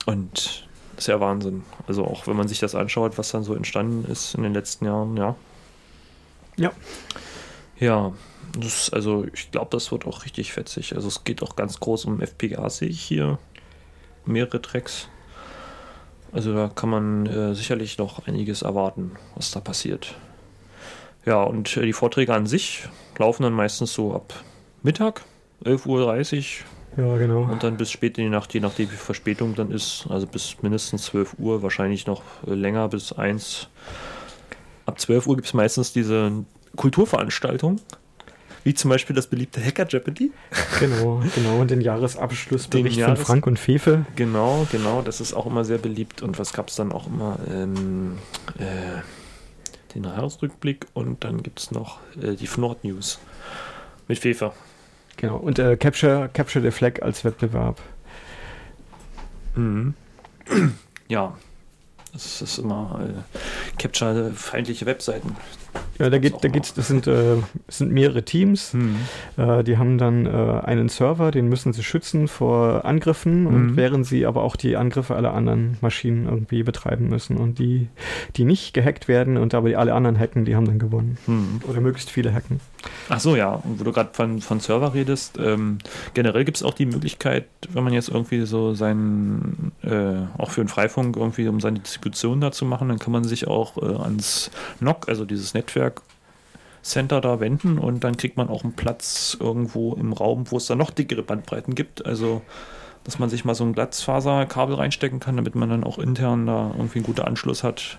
und 0.06 0.66
das 0.96 1.04
ist 1.04 1.08
ja 1.08 1.20
Wahnsinn. 1.20 1.64
Also 1.86 2.04
auch 2.04 2.26
wenn 2.26 2.36
man 2.36 2.48
sich 2.48 2.60
das 2.60 2.74
anschaut, 2.74 3.18
was 3.18 3.30
dann 3.30 3.44
so 3.44 3.54
entstanden 3.54 4.10
ist 4.10 4.34
in 4.34 4.42
den 4.42 4.54
letzten 4.54 4.86
Jahren, 4.86 5.16
ja. 5.16 5.34
Ja. 6.56 6.72
Ja, 7.80 8.12
das, 8.58 8.90
also 8.92 9.26
ich 9.32 9.50
glaube, 9.50 9.68
das 9.72 9.90
wird 9.90 10.06
auch 10.06 10.24
richtig 10.24 10.52
fetzig. 10.52 10.94
Also 10.94 11.08
es 11.08 11.24
geht 11.24 11.42
auch 11.42 11.56
ganz 11.56 11.80
groß 11.80 12.04
um 12.04 12.20
FPGA, 12.20 12.70
sehe 12.70 12.88
ich 12.88 13.00
hier. 13.00 13.38
Mehrere 14.26 14.62
Tracks. 14.62 15.08
Also 16.32 16.54
da 16.54 16.68
kann 16.68 16.88
man 16.88 17.26
äh, 17.26 17.54
sicherlich 17.54 17.98
noch 17.98 18.26
einiges 18.26 18.62
erwarten, 18.62 19.12
was 19.34 19.50
da 19.50 19.60
passiert. 19.60 20.14
Ja, 21.26 21.42
und 21.42 21.76
äh, 21.76 21.86
die 21.86 21.92
Vorträge 21.92 22.34
an 22.34 22.46
sich 22.46 22.88
laufen 23.18 23.42
dann 23.44 23.52
meistens 23.52 23.92
so 23.94 24.14
ab 24.14 24.34
Mittag, 24.82 25.22
11.30 25.64 25.86
Uhr 26.98 27.04
Ja, 27.04 27.16
genau. 27.16 27.42
und 27.42 27.62
dann 27.62 27.76
bis 27.76 27.90
spät 27.90 28.18
in 28.18 28.24
die 28.24 28.30
Nacht, 28.30 28.52
je 28.54 28.60
nachdem 28.60 28.90
wie 28.90 28.96
Verspätung 28.96 29.54
dann 29.54 29.70
ist. 29.70 30.06
Also 30.10 30.26
bis 30.26 30.56
mindestens 30.62 31.04
12 31.04 31.36
Uhr, 31.38 31.62
wahrscheinlich 31.62 32.06
noch 32.06 32.22
äh, 32.46 32.54
länger 32.54 32.88
bis 32.88 33.12
1. 33.12 33.68
Ab 34.86 35.00
12 35.00 35.26
Uhr 35.26 35.36
gibt 35.36 35.46
es 35.48 35.54
meistens 35.54 35.92
diese 35.94 36.30
Kulturveranstaltung, 36.76 37.80
wie 38.64 38.74
zum 38.74 38.90
Beispiel 38.90 39.16
das 39.16 39.28
beliebte 39.28 39.64
Hacker 39.64 39.86
Jeopardy. 39.88 40.30
Genau, 40.80 41.22
genau. 41.34 41.60
Und 41.60 41.70
den 41.70 41.80
Jahresabschlussbericht 41.80 42.96
Den 42.96 43.04
von 43.04 43.14
Jahres- 43.14 43.26
Frank 43.26 43.46
und 43.46 43.58
Fefe. 43.58 44.04
Genau, 44.16 44.66
genau, 44.70 45.00
das 45.00 45.20
ist 45.22 45.32
auch 45.32 45.46
immer 45.46 45.64
sehr 45.64 45.78
beliebt. 45.78 46.20
Und 46.22 46.38
was 46.38 46.52
gab 46.52 46.68
es 46.68 46.74
dann 46.76 46.92
auch 46.92 47.06
immer? 47.06 47.38
Ähm, 47.50 48.18
äh, 48.58 49.00
den 49.94 50.04
Jahresrückblick 50.04 50.86
und 50.94 51.24
dann 51.24 51.42
gibt 51.42 51.60
es 51.60 51.70
noch 51.70 52.00
äh, 52.20 52.34
die 52.34 52.46
Fnord 52.46 52.84
News 52.84 53.18
mit 54.08 54.18
Fefer. 54.18 54.54
Genau. 55.16 55.36
Und 55.36 55.58
äh, 55.58 55.76
Capture, 55.76 56.28
Capture 56.32 56.64
the 56.64 56.70
Flag 56.70 57.02
als 57.02 57.24
Wettbewerb. 57.24 57.80
Mhm. 59.54 59.94
Ja, 61.06 61.36
das 62.14 62.40
ist 62.40 62.56
immer 62.56 62.98
äh, 63.06 63.78
Capture-feindliche 63.78 64.86
Webseiten. 64.86 65.36
Ja, 65.98 66.10
da 66.10 66.18
geht, 66.18 66.42
da 66.42 66.48
geht's, 66.48 66.74
das 66.74 66.88
sind, 66.88 67.06
äh, 67.06 67.36
sind 67.68 67.92
mehrere 67.92 68.24
Teams. 68.24 68.74
Äh, 69.36 69.62
die 69.62 69.78
haben 69.78 69.96
dann 69.96 70.26
äh, 70.26 70.30
einen 70.64 70.88
Server, 70.88 71.30
den 71.30 71.48
müssen 71.48 71.72
sie 71.72 71.84
schützen 71.84 72.26
vor 72.26 72.84
Angriffen 72.84 73.46
und 73.46 73.54
Mhm. 73.64 73.76
während 73.76 74.06
sie 74.06 74.26
aber 74.26 74.42
auch 74.42 74.56
die 74.56 74.76
Angriffe 74.76 75.14
aller 75.14 75.32
anderen 75.34 75.76
Maschinen 75.80 76.26
irgendwie 76.26 76.64
betreiben 76.64 77.08
müssen. 77.08 77.36
Und 77.36 77.58
die, 77.60 77.88
die 78.36 78.44
nicht 78.44 78.74
gehackt 78.74 79.06
werden 79.06 79.36
und 79.36 79.54
aber 79.54 79.68
die 79.68 79.76
alle 79.76 79.94
anderen 79.94 80.18
hacken, 80.18 80.44
die 80.44 80.56
haben 80.56 80.66
dann 80.66 80.78
gewonnen. 80.80 81.16
Hm. 81.26 81.60
Oder 81.68 81.80
möglichst 81.80 82.10
viele 82.10 82.34
hacken. 82.34 82.58
Ach 83.08 83.20
so, 83.20 83.36
ja, 83.36 83.52
und 83.52 83.78
wo 83.80 83.84
du 83.84 83.92
gerade 83.92 84.10
von, 84.12 84.40
von 84.40 84.60
Server 84.60 84.94
redest, 84.94 85.38
ähm, 85.38 85.78
generell 86.12 86.44
gibt 86.44 86.56
es 86.56 86.62
auch 86.62 86.74
die 86.74 86.86
Möglichkeit, 86.86 87.46
wenn 87.72 87.84
man 87.84 87.92
jetzt 87.92 88.08
irgendwie 88.08 88.44
so 88.44 88.74
seinen, 88.74 89.72
äh, 89.82 90.16
auch 90.38 90.50
für 90.50 90.60
den 90.62 90.68
Freifunk 90.68 91.16
irgendwie, 91.16 91.46
um 91.48 91.60
seine 91.60 91.78
Distribution 91.78 92.40
da 92.40 92.50
zu 92.52 92.64
machen, 92.64 92.88
dann 92.88 92.98
kann 92.98 93.12
man 93.12 93.24
sich 93.24 93.46
auch 93.46 93.78
äh, 93.78 93.86
ans 94.02 94.50
NOC, 94.80 95.08
also 95.08 95.24
dieses 95.24 95.54
Netzwerk 95.64 96.02
Center 96.82 97.20
da 97.20 97.40
wenden 97.40 97.78
und 97.78 98.04
dann 98.04 98.16
kriegt 98.16 98.36
man 98.36 98.48
auch 98.48 98.62
einen 98.62 98.74
Platz 98.74 99.36
irgendwo 99.40 99.94
im 99.94 100.12
Raum, 100.12 100.50
wo 100.50 100.58
es 100.58 100.66
dann 100.66 100.78
noch 100.78 100.90
dickere 100.90 101.22
Bandbreiten 101.22 101.74
gibt. 101.74 102.04
Also, 102.04 102.42
dass 103.04 103.18
man 103.18 103.30
sich 103.30 103.44
mal 103.44 103.54
so 103.54 103.64
ein 103.64 103.72
Glasfaserkabel 103.72 104.76
reinstecken 104.76 105.18
kann, 105.18 105.36
damit 105.36 105.54
man 105.54 105.70
dann 105.70 105.84
auch 105.84 105.98
intern 105.98 106.46
da 106.46 106.72
irgendwie 106.76 106.98
einen 106.98 107.06
guten 107.06 107.22
Anschluss 107.22 107.64
hat, 107.64 107.98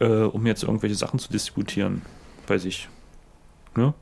äh, 0.00 0.06
um 0.06 0.46
jetzt 0.46 0.62
irgendwelche 0.62 0.96
Sachen 0.96 1.18
zu 1.18 1.30
distributieren 1.30 2.02
bei 2.46 2.56
sich. 2.56 2.88
Ne? 3.76 3.92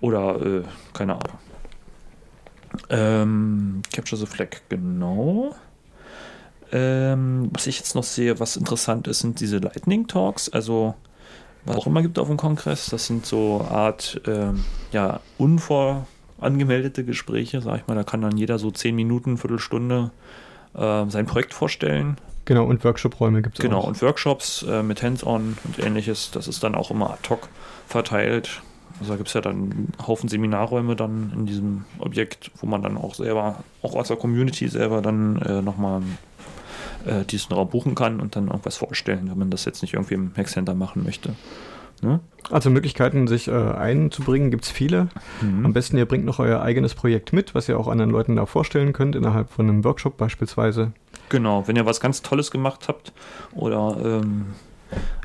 Oder, 0.00 0.40
äh, 0.40 0.62
keine 0.92 1.14
Ahnung. 1.14 1.38
Ähm, 2.88 3.82
Capture 3.92 4.18
the 4.18 4.26
Flag, 4.26 4.62
genau. 4.68 5.54
Ähm, 6.70 7.50
was 7.52 7.66
ich 7.66 7.78
jetzt 7.78 7.94
noch 7.94 8.04
sehe, 8.04 8.40
was 8.40 8.56
interessant 8.56 9.06
ist, 9.08 9.20
sind 9.20 9.40
diese 9.40 9.58
Lightning 9.58 10.06
Talks. 10.06 10.48
Also, 10.48 10.94
was 11.64 11.76
auch 11.76 11.86
immer 11.86 12.02
gibt 12.02 12.18
auf 12.18 12.28
dem 12.28 12.36
Kongress. 12.36 12.86
Das 12.86 13.06
sind 13.06 13.24
so 13.26 13.64
Art, 13.68 14.20
ähm, 14.26 14.64
ja, 14.92 15.20
unvorangemeldete 15.38 17.04
Gespräche, 17.04 17.60
sag 17.60 17.80
ich 17.80 17.86
mal. 17.86 17.94
Da 17.94 18.04
kann 18.04 18.20
dann 18.22 18.36
jeder 18.36 18.58
so 18.58 18.70
zehn 18.70 18.94
Minuten, 18.96 19.38
Viertelstunde 19.38 20.10
äh, 20.74 21.04
sein 21.08 21.26
Projekt 21.26 21.54
vorstellen. 21.54 22.16
Genau, 22.44 22.64
und 22.64 22.84
Workshop-Räume 22.84 23.42
gibt 23.42 23.58
es 23.58 23.62
Genau, 23.62 23.78
auch. 23.78 23.86
und 23.86 24.02
Workshops 24.02 24.64
äh, 24.68 24.82
mit 24.82 25.02
Hands-on 25.02 25.56
und 25.64 25.78
ähnliches, 25.78 26.32
das 26.32 26.48
ist 26.48 26.62
dann 26.64 26.74
auch 26.74 26.90
immer 26.90 27.10
ad 27.10 27.28
hoc 27.30 27.48
verteilt. 27.86 28.62
Also 28.98 29.12
da 29.12 29.16
gibt 29.16 29.28
es 29.28 29.34
ja 29.34 29.40
dann 29.40 29.54
einen 29.54 29.92
Haufen 30.06 30.28
Seminarräume 30.28 30.96
dann 30.96 31.32
in 31.36 31.46
diesem 31.46 31.84
Objekt, 31.98 32.50
wo 32.60 32.66
man 32.66 32.82
dann 32.82 32.96
auch 32.96 33.14
selber, 33.14 33.62
auch 33.82 33.94
aus 33.94 34.08
der 34.08 34.16
Community 34.16 34.68
selber 34.68 35.02
dann 35.02 35.36
äh, 35.42 35.62
nochmal 35.62 36.02
äh, 37.06 37.24
diesen 37.24 37.52
Raum 37.54 37.68
buchen 37.68 37.94
kann 37.94 38.20
und 38.20 38.36
dann 38.36 38.48
irgendwas 38.48 38.76
vorstellen, 38.76 39.28
wenn 39.30 39.38
man 39.38 39.50
das 39.50 39.64
jetzt 39.64 39.82
nicht 39.82 39.94
irgendwie 39.94 40.14
im 40.14 40.32
Hackcenter 40.36 40.74
machen 40.74 41.04
möchte. 41.04 41.34
Ne? 42.02 42.20
Also 42.50 42.68
Möglichkeiten, 42.70 43.28
sich 43.28 43.46
äh, 43.48 43.52
einzubringen, 43.52 44.50
gibt 44.50 44.64
es 44.64 44.70
viele. 44.70 45.08
Mhm. 45.40 45.66
Am 45.66 45.72
besten, 45.72 45.96
ihr 45.96 46.06
bringt 46.06 46.24
noch 46.24 46.40
euer 46.40 46.60
eigenes 46.60 46.94
Projekt 46.94 47.32
mit, 47.32 47.54
was 47.54 47.68
ihr 47.68 47.78
auch 47.78 47.86
anderen 47.88 48.10
Leuten 48.10 48.36
da 48.36 48.46
vorstellen 48.46 48.92
könnt, 48.92 49.14
innerhalb 49.14 49.50
von 49.50 49.68
einem 49.68 49.84
Workshop 49.84 50.16
beispielsweise. 50.16 50.92
Genau, 51.28 51.66
wenn 51.68 51.76
ihr 51.76 51.86
was 51.86 52.00
ganz 52.00 52.20
Tolles 52.22 52.50
gemacht 52.50 52.88
habt 52.88 53.12
oder 53.54 53.96
ähm, 54.04 54.46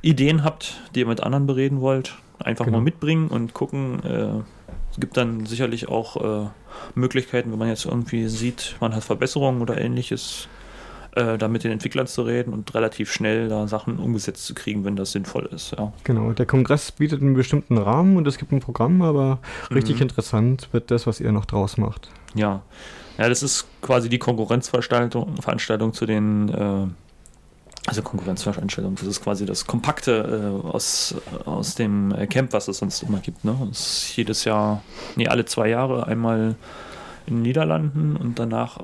Ideen 0.02 0.44
habt, 0.44 0.80
die 0.94 1.02
ihr 1.02 1.08
mit 1.08 1.22
anderen 1.22 1.48
bereden 1.48 1.82
wollt, 1.82 2.16
einfach 2.40 2.66
Genau. 2.66 2.78
mal 2.78 2.84
mitbringen 2.84 3.28
und 3.30 3.54
gucken. 3.54 4.04
Äh, 4.04 4.44
es 4.92 5.00
gibt 5.00 5.18
dann 5.18 5.46
sicherlich 5.46 5.90
auch 5.90 6.44
äh, 6.46 6.48
Möglichkeiten, 6.96 7.52
wenn 7.52 7.60
man 7.60 7.68
jetzt 7.70 7.86
irgendwie 7.86 8.28
sieht, 8.28 8.76
man 8.80 8.96
hat 8.96 9.04
Verbesserungen 9.04 9.62
oder 9.62 9.80
ähnliches, 9.82 10.48
äh, 11.18 11.38
da 11.38 11.48
mit 11.48 11.64
den 11.64 11.72
Entwicklern 11.72 12.08
zu 12.08 12.22
reden 12.22 12.54
und 12.54 12.74
relativ 12.76 13.12
schnell 13.12 13.50
da 13.50 13.68
Sachen 13.68 14.00
umgesetzt 14.00 14.46
zu 14.46 14.54
kriegen, 14.54 14.86
wenn 14.86 14.96
das 14.96 15.12
sinnvoll 15.12 15.50
ist. 15.54 15.72
Ja. 15.78 15.92
Genau, 16.04 16.32
der 16.32 16.46
Kongress 16.46 16.92
bietet 16.92 17.22
einen 17.22 17.34
bestimmten 17.34 17.78
Rahmen 17.78 18.18
und 18.18 18.28
es 18.28 18.38
gibt 18.38 18.52
ein 18.52 18.60
Programm, 18.60 19.02
aber 19.02 19.40
richtig 19.72 19.96
Mhm. 19.98 20.04
interessant 20.04 20.70
wird 20.72 20.92
das, 20.92 21.08
was 21.08 21.20
ihr 21.20 21.32
noch 21.32 21.46
draus 21.46 21.78
macht. 21.78 22.10
Ja. 22.36 22.62
Ja, 23.18 23.30
das 23.30 23.42
ist 23.42 23.66
quasi 23.82 24.10
die 24.10 24.20
Konkurrenzveranstaltung 24.20 25.38
Veranstaltung 25.42 25.92
zu 25.92 26.06
den, 26.06 26.50
äh, 26.50 26.86
also 27.88 28.02
Konkurrenzveranstaltung, 28.04 28.96
das 28.96 29.08
ist 29.08 29.24
quasi 29.24 29.46
das 29.46 29.66
Kompakte 29.66 30.62
äh, 30.64 30.68
aus, 30.68 31.16
aus 31.46 31.74
dem 31.76 32.14
Camp, 32.30 32.54
was 32.54 32.68
es 32.68 32.78
sonst 32.78 33.02
immer 33.02 33.20
gibt. 33.20 33.44
Ne? 33.44 33.56
Das 33.70 33.80
ist 33.80 34.16
jedes 34.18 34.44
Jahr, 34.44 34.84
nee, 35.16 35.28
alle 35.28 35.46
zwei 35.46 35.70
Jahre 35.70 36.06
einmal 36.06 36.56
in 37.26 37.36
den 37.38 37.42
Niederlanden 37.42 38.16
und 38.18 38.38
danach 38.40 38.78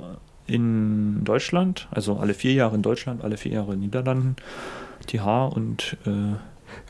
in 0.47 1.23
Deutschland, 1.23 1.87
also 1.91 2.17
alle 2.17 2.33
vier 2.33 2.53
Jahre 2.53 2.75
in 2.75 2.81
Deutschland, 2.81 3.23
alle 3.23 3.37
vier 3.37 3.53
Jahre 3.53 3.73
in 3.73 3.79
den 3.79 3.85
Niederlanden, 3.85 4.35
TH 5.07 5.53
und 5.53 5.97
äh, 6.05 6.35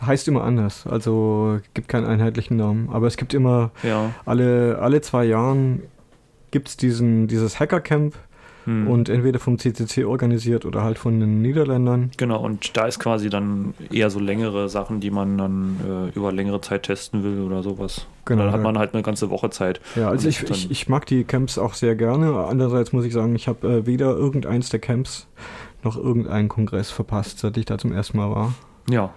Heißt 0.02 0.28
immer 0.28 0.44
anders, 0.44 0.86
also 0.88 1.60
gibt 1.74 1.88
keinen 1.88 2.06
einheitlichen 2.06 2.58
Namen, 2.58 2.90
aber 2.90 3.08
es 3.08 3.18
gibt 3.18 3.34
immer 3.34 3.72
ja. 3.84 4.12
alle, 4.26 4.80
alle 4.82 5.02
zwei 5.02 5.26
Jahren 5.26 5.84
gibt 6.52 6.70
es 6.70 6.78
diesen, 6.78 7.28
dieses 7.28 7.60
Hackercamp 7.60 8.16
hm. 8.66 8.88
und 8.88 9.10
entweder 9.10 9.40
vom 9.40 9.58
CCC 9.58 10.06
organisiert 10.06 10.66
oder 10.66 10.84
halt 10.84 10.98
von 10.98 11.20
den 11.20 11.42
Niederländern. 11.42 12.12
Genau, 12.18 12.44
und 12.44 12.76
da 12.78 12.86
ist 12.86 13.00
quasi 13.00 13.30
dann 13.30 13.74
eher 13.92 14.10
so 14.10 14.20
längere 14.20 14.70
Sachen, 14.70 15.00
die 15.00 15.12
man 15.12 15.38
dann 15.38 15.78
äh, 16.14 16.18
über 16.18 16.32
längere 16.32 16.62
Zeit 16.62 16.84
testen 16.84 17.24
will 17.24 17.42
oder 17.42 17.64
sowas. 17.64 18.08
Genau, 18.26 18.44
Dann 18.44 18.54
hat 18.54 18.62
man 18.62 18.78
halt 18.78 18.94
eine 18.94 19.04
ganze 19.04 19.30
Woche 19.30 19.50
Zeit. 19.50 19.82
Ja, 19.96 20.10
also 20.10 20.30
ich, 20.30 20.44
ich, 20.50 20.72
ich 20.72 20.88
mag 20.88 21.06
die 21.06 21.26
Camps 21.26 21.58
auch 21.58 21.74
sehr 21.74 21.96
gerne. 21.96 22.46
Andererseits 22.46 22.94
muss 22.94 23.04
ich 23.04 23.12
sagen, 23.12 23.36
ich 23.36 23.48
habe 23.48 23.68
äh, 23.68 23.86
weder 23.86 24.12
irgendeins 24.12 24.70
der 24.70 24.80
Camps 24.80 25.28
noch 25.84 25.98
irgendeinen 25.98 26.48
Kongress 26.48 26.90
verpasst, 26.90 27.40
seit 27.40 27.58
ich 27.58 27.66
da 27.66 27.78
zum 27.78 27.92
ersten 27.92 28.18
Mal 28.18 28.32
war. 28.32 28.54
Ja. 28.90 29.14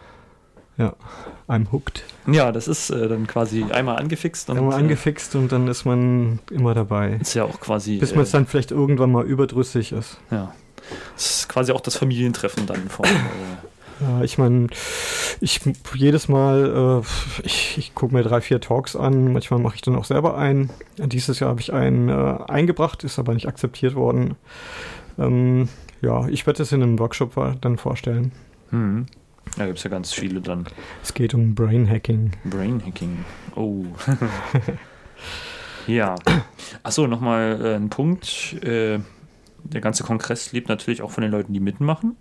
I'm 1.49 1.71
hooked. 1.73 2.03
Ja, 2.27 2.53
das 2.53 2.69
ist 2.69 2.91
äh, 2.91 3.09
dann 3.09 3.27
quasi 3.27 3.65
einmal 3.65 3.97
angefixt 3.97 4.51
und 4.51 4.59
Einmal 4.59 4.75
äh, 4.75 4.83
angefixt 4.83 5.35
und 5.37 5.53
dann 5.53 5.69
ist 5.69 5.85
man 5.85 6.41
immer 6.51 6.75
dabei. 6.75 7.19
ist 7.21 7.35
ja 7.35 7.45
auch 7.45 7.61
quasi. 7.61 7.99
Bis 7.99 8.15
man 8.15 8.25
es 8.25 8.31
äh, 8.31 8.33
dann 8.33 8.47
vielleicht 8.47 8.73
irgendwann 8.73 9.13
mal 9.13 9.25
überdrüssig 9.25 9.93
ist. 9.93 10.19
ja. 10.31 10.53
Das 11.15 11.41
ist 11.41 11.49
quasi 11.49 11.73
auch 11.73 11.81
das 11.81 11.97
Familientreffen 11.97 12.67
dann 12.67 12.89
von. 12.89 13.07
Äh, 13.07 13.11
Ja, 14.01 14.23
ich 14.23 14.37
meine, 14.37 14.69
ich 15.41 15.61
jedes 15.95 16.29
Mal, 16.29 17.03
äh, 17.03 17.47
ich, 17.47 17.79
ich 17.79 17.95
gucke 17.95 18.15
mir 18.15 18.23
drei, 18.23 18.41
vier 18.41 18.61
Talks 18.61 18.95
an, 18.95 19.33
manchmal 19.33 19.59
mache 19.59 19.77
ich 19.77 19.83
dann 19.83 19.97
auch 19.97 20.05
selber 20.05 20.37
einen. 20.37 20.71
Dieses 20.99 21.41
Jahr 21.41 21.51
habe 21.51 21.61
ich 21.61 21.73
einen 21.73 22.09
äh, 22.09 22.39
eingebracht, 22.47 23.05
ist 23.05 23.19
aber 23.19 23.33
nicht 23.35 23.49
akzeptiert 23.49 23.95
worden. 23.95 24.37
Ähm, 25.19 25.69
ja, 26.03 26.29
ich 26.29 26.47
werde 26.47 26.63
es 26.63 26.73
in 26.73 26.83
einem 26.83 26.99
Workshop 26.99 27.35
dann 27.61 27.79
vorstellen. 27.79 28.33
hm. 28.71 29.07
Da 29.57 29.67
gibt 29.67 29.79
es 29.79 29.85
ja 29.85 29.91
ganz 29.91 30.13
viele 30.13 30.41
dann. 30.41 30.67
Es 31.03 31.15
geht 31.15 31.33
um 31.35 31.55
Brain 31.55 31.89
Hacking. 31.89 32.33
Brain 32.45 32.83
Hacking. 32.85 33.25
Oh. 33.55 33.85
ja. 35.87 36.15
Achso, 36.83 37.07
nochmal 37.07 37.59
äh, 37.63 37.75
ein 37.75 37.89
Punkt. 37.89 38.63
Äh, 38.63 39.01
der 39.65 39.81
ganze 39.81 40.05
Kongress 40.05 40.53
lebt 40.53 40.69
natürlich 40.69 41.03
auch 41.03 41.11
von 41.11 41.23
den 41.23 41.31
Leuten, 41.31 41.53
die 41.53 41.61
mitmachen. 41.61 42.17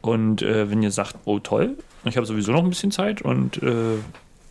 Und 0.00 0.42
äh, 0.42 0.70
wenn 0.70 0.82
ihr 0.82 0.90
sagt, 0.90 1.16
oh 1.24 1.38
toll, 1.38 1.76
ich 2.04 2.16
habe 2.16 2.26
sowieso 2.26 2.52
noch 2.52 2.62
ein 2.62 2.68
bisschen 2.68 2.90
Zeit 2.90 3.22
und 3.22 3.62
äh, 3.62 3.96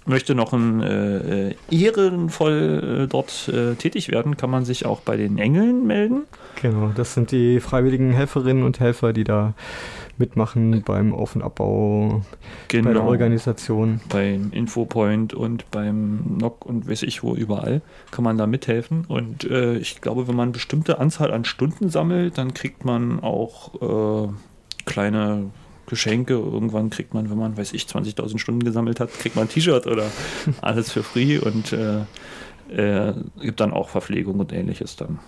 möchte 0.06 0.36
noch 0.36 0.54
ein, 0.54 0.82
äh, 0.82 1.50
äh, 1.50 1.56
ehrenvoll 1.70 3.04
äh, 3.04 3.08
dort 3.08 3.50
äh, 3.50 3.76
tätig 3.76 4.10
werden, 4.10 4.38
kann 4.38 4.50
man 4.50 4.66
sich 4.66 4.86
auch 4.86 5.02
bei 5.02 5.18
den 5.18 5.38
Engeln 5.38 5.86
melden. 5.88 6.24
Genau, 6.62 6.92
das 6.96 7.14
sind 7.14 7.32
die 7.32 7.60
freiwilligen 7.60 8.12
Helferinnen 8.12 8.64
und 8.64 8.80
Helfer, 8.80 9.14
die 9.14 9.24
da 9.24 9.54
mitmachen 10.18 10.82
beim 10.84 11.14
Auf- 11.14 11.36
und 11.36 11.42
Abbau, 11.42 12.22
genau. 12.68 12.88
bei 12.88 12.94
der 12.94 13.04
Organisation. 13.04 14.02
Beim 14.10 14.52
Infopoint 14.52 15.34
und 15.34 15.70
beim 15.72 16.38
NOC 16.38 16.66
und 16.66 16.90
weiß 16.90 17.04
ich 17.04 17.24
wo 17.24 17.36
überall 17.36 17.82
kann 18.12 18.24
man 18.24 18.38
da 18.38 18.48
mithelfen. 18.48 19.06
Und 19.06 19.44
äh, 19.50 19.78
ich 19.78 20.02
glaube, 20.02 20.28
wenn 20.28 20.36
man 20.36 20.44
eine 20.44 20.54
bestimmte 20.54 21.00
Anzahl 21.00 21.32
an 21.32 21.46
Stunden 21.46 21.90
sammelt, 21.90 22.38
dann 22.38 22.54
kriegt 22.54 22.86
man 22.86 23.20
auch 23.20 24.28
äh, 24.28 24.30
kleine 24.86 25.52
Geschenke. 25.88 26.34
Irgendwann 26.34 26.90
kriegt 26.90 27.14
man, 27.14 27.30
wenn 27.30 27.38
man, 27.38 27.58
weiß 27.58 27.74
ich, 27.74 27.84
20.000 27.84 28.38
Stunden 28.40 28.64
gesammelt 28.64 29.00
hat, 29.00 29.12
kriegt 29.14 29.36
man 29.36 29.46
ein 29.46 29.50
T-Shirt 29.50 29.88
oder 29.88 30.06
alles 30.62 30.92
für 30.92 31.04
free 31.04 31.38
und 31.38 31.74
äh, 31.74 32.02
äh, 32.70 33.14
gibt 33.42 33.60
dann 33.60 33.74
auch 33.74 33.90
Verpflegung 33.90 34.40
und 34.40 34.52
ähnliches 34.54 34.96
dann. 34.96 35.20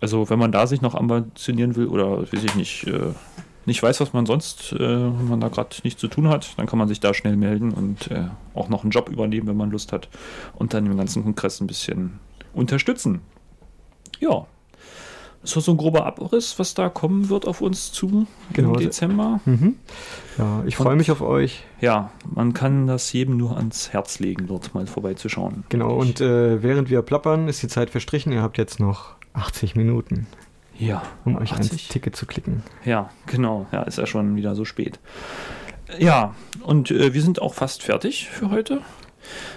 Also 0.00 0.28
wenn 0.28 0.38
man 0.38 0.50
da 0.50 0.66
sich 0.66 0.82
noch 0.82 0.94
ambitionieren 0.94 1.76
will 1.76 1.86
oder 1.86 2.22
weiß 2.22 2.44
ich 2.44 2.54
nicht, 2.56 2.86
äh, 2.88 3.12
nicht 3.66 3.82
weiß, 3.82 4.00
was 4.00 4.12
man 4.12 4.26
sonst, 4.26 4.72
äh, 4.72 4.78
wenn 4.78 5.28
man 5.28 5.40
da 5.40 5.48
gerade 5.48 5.76
nichts 5.84 6.00
zu 6.00 6.08
tun 6.08 6.28
hat, 6.28 6.58
dann 6.58 6.66
kann 6.66 6.78
man 6.78 6.88
sich 6.88 7.00
da 7.00 7.14
schnell 7.14 7.36
melden 7.36 7.72
und 7.72 8.10
äh, 8.10 8.24
auch 8.54 8.68
noch 8.68 8.82
einen 8.82 8.90
Job 8.90 9.08
übernehmen, 9.08 9.46
wenn 9.46 9.56
man 9.56 9.70
Lust 9.70 9.92
hat 9.92 10.08
und 10.54 10.74
dann 10.74 10.86
im 10.86 10.96
ganzen 10.96 11.22
Kongress 11.22 11.60
ein 11.60 11.66
bisschen 11.66 12.18
unterstützen. 12.54 13.20
Ja. 14.20 14.46
Das 15.42 15.56
war 15.56 15.62
so 15.62 15.72
ein 15.72 15.76
grober 15.76 16.06
Abriss, 16.06 16.56
was 16.60 16.74
da 16.74 16.88
kommen 16.88 17.28
wird 17.28 17.48
auf 17.48 17.60
uns 17.62 17.90
zu 17.90 18.28
Genau. 18.52 18.74
im 18.74 18.78
Dezember. 18.80 19.40
Mhm. 19.44 19.74
Ja, 20.38 20.62
ich 20.66 20.76
freue 20.76 20.94
mich 20.94 21.10
auf 21.10 21.20
euch. 21.20 21.64
Ja, 21.80 22.12
man 22.32 22.52
kann 22.52 22.86
das 22.86 23.12
jedem 23.12 23.38
nur 23.38 23.56
ans 23.56 23.92
Herz 23.92 24.20
legen, 24.20 24.46
dort 24.46 24.72
mal 24.72 24.86
vorbeizuschauen. 24.86 25.64
Genau, 25.68 25.96
und 25.96 26.20
äh, 26.20 26.62
während 26.62 26.90
wir 26.90 27.02
plappern, 27.02 27.48
ist 27.48 27.60
die 27.60 27.66
Zeit 27.66 27.90
verstrichen. 27.90 28.32
Ihr 28.32 28.40
habt 28.40 28.56
jetzt 28.56 28.78
noch 28.78 29.16
80 29.32 29.74
Minuten, 29.74 30.28
Ja, 30.82 31.02
um 31.24 31.36
euch 31.36 31.52
ans 31.52 31.70
80. 31.70 31.88
Ticket 31.88 32.16
zu 32.16 32.26
klicken. 32.26 32.64
Ja, 32.84 33.10
genau. 33.26 33.66
Ja, 33.70 33.82
ist 33.82 33.98
ja 33.98 34.06
schon 34.06 34.34
wieder 34.34 34.56
so 34.56 34.64
spät. 34.64 34.98
Ja, 35.98 36.34
und 36.64 36.90
äh, 36.90 37.14
wir 37.14 37.22
sind 37.22 37.40
auch 37.40 37.54
fast 37.54 37.84
fertig 37.84 38.28
für 38.28 38.50
heute. 38.50 38.80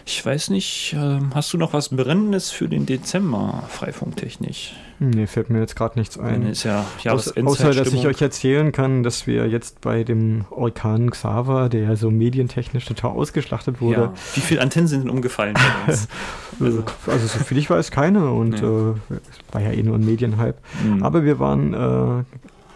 Ich 0.06 0.26
weiß 0.26 0.50
nicht, 0.50 0.96
ähm, 0.98 1.32
hast 1.34 1.52
du 1.54 1.58
noch 1.58 1.74
was 1.74 1.90
Brennendes 1.90 2.52
für 2.52 2.68
den 2.68 2.86
Dezember, 2.86 3.64
freifunktechnisch? 3.70 4.74
Nee, 5.00 5.28
fällt 5.28 5.50
mir 5.50 5.60
jetzt 5.60 5.76
gerade 5.76 6.00
nichts 6.00 6.18
ein. 6.18 6.44
ist 6.48 6.64
ja 6.64 6.86
Außer, 7.06 7.34
außer, 7.44 7.72
dass 7.74 7.92
ich 7.92 8.08
euch 8.08 8.22
erzählen 8.22 8.72
kann, 8.72 9.04
dass 9.04 9.28
wir 9.28 9.48
jetzt 9.48 9.82
bei 9.82 10.04
dem 10.06 10.46
Orkan 10.52 11.10
Xaver, 11.12 11.68
der 11.68 11.82
ja 11.82 11.96
so 11.98 12.12
medientechnisch 12.12 12.86
total 12.86 13.12
ausgeschlachtet 13.12 13.82
wurde, 13.82 14.02
ja. 14.02 14.14
Wie 14.36 14.40
viele 14.42 14.62
Antennen 14.62 14.88
sind 14.88 15.02
denn 15.02 15.10
umgefallen 15.10 15.54
bei 15.56 15.92
uns? 15.92 16.08
also, 16.62 16.84
also 17.08 17.28
so 17.28 17.40
viel 17.40 17.58
ich 17.58 17.70
weiß, 17.70 17.92
keine 17.92 18.30
und 18.32 18.62
Nee. 18.62 18.68
äh, 18.68 18.94
es 19.10 19.54
war 19.54 19.62
ja 19.62 19.72
eh 19.72 19.84
nur 19.84 19.96
ein 19.96 20.06
Medienhype. 20.06 20.56
Hm. 20.82 21.04
Aber 21.04 21.24
wir 21.26 21.40
waren, 21.40 21.74
äh, 21.74 22.24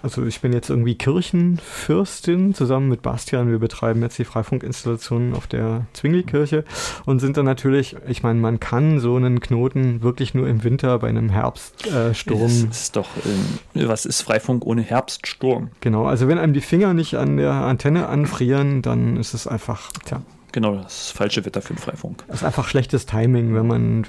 also 0.02 0.26
ich 0.26 0.42
bin 0.42 0.54
jetzt 0.54 0.70
irgendwie 0.70 0.96
Kirchenfürstin 0.96 2.54
zusammen 2.54 2.90
mit 2.90 3.02
Bastian. 3.02 3.50
Wir 3.52 3.60
betreiben 3.60 4.02
jetzt 4.02 4.18
die 4.18 4.26
Freifunkinstallationen 4.26 5.34
auf 5.34 5.48
der 5.48 5.86
Zwingli-Kirche 5.94 6.64
und 7.06 7.20
sind 7.20 7.38
dann 7.38 7.46
natürlich, 7.46 7.96
ich 8.08 8.24
meine, 8.24 8.40
man 8.40 8.60
kann 8.60 9.00
so 9.00 9.16
einen 9.16 9.40
Knoten 9.40 10.02
wirklich 10.02 10.34
nur 10.34 10.48
im 10.48 10.64
Winter 10.64 11.00
bei 11.00 11.10
einem 11.10 11.30
Herbststurm. 11.30 12.40
Äh, 12.42 12.44
Das 12.44 12.82
ist 12.82 12.96
doch, 12.96 13.08
ähm, 13.26 13.88
was 13.88 14.06
ist 14.06 14.22
Freifunk 14.22 14.66
ohne 14.66 14.82
Herbststurm? 14.82 15.70
Genau, 15.82 16.06
also 16.06 16.28
wenn 16.28 16.38
einem 16.38 16.54
die 16.54 16.62
Finger 16.62 16.94
nicht 16.94 17.16
an 17.16 17.38
der 17.38 17.52
Antenne 17.54 18.08
anfrieren, 18.08 18.82
dann 18.82 19.18
ist 19.18 19.34
es 19.34 19.48
einfach, 19.48 19.92
tja, 20.06 20.22
Genau, 20.52 20.76
das 20.76 21.12
falsche 21.12 21.46
Wetter 21.46 21.62
für 21.62 21.74
den 21.74 21.80
Freifunk. 21.80 22.24
das 22.28 22.38
ist 22.38 22.44
einfach 22.44 22.68
schlechtes 22.68 23.06
Timing, 23.06 23.54
wenn 23.54 23.68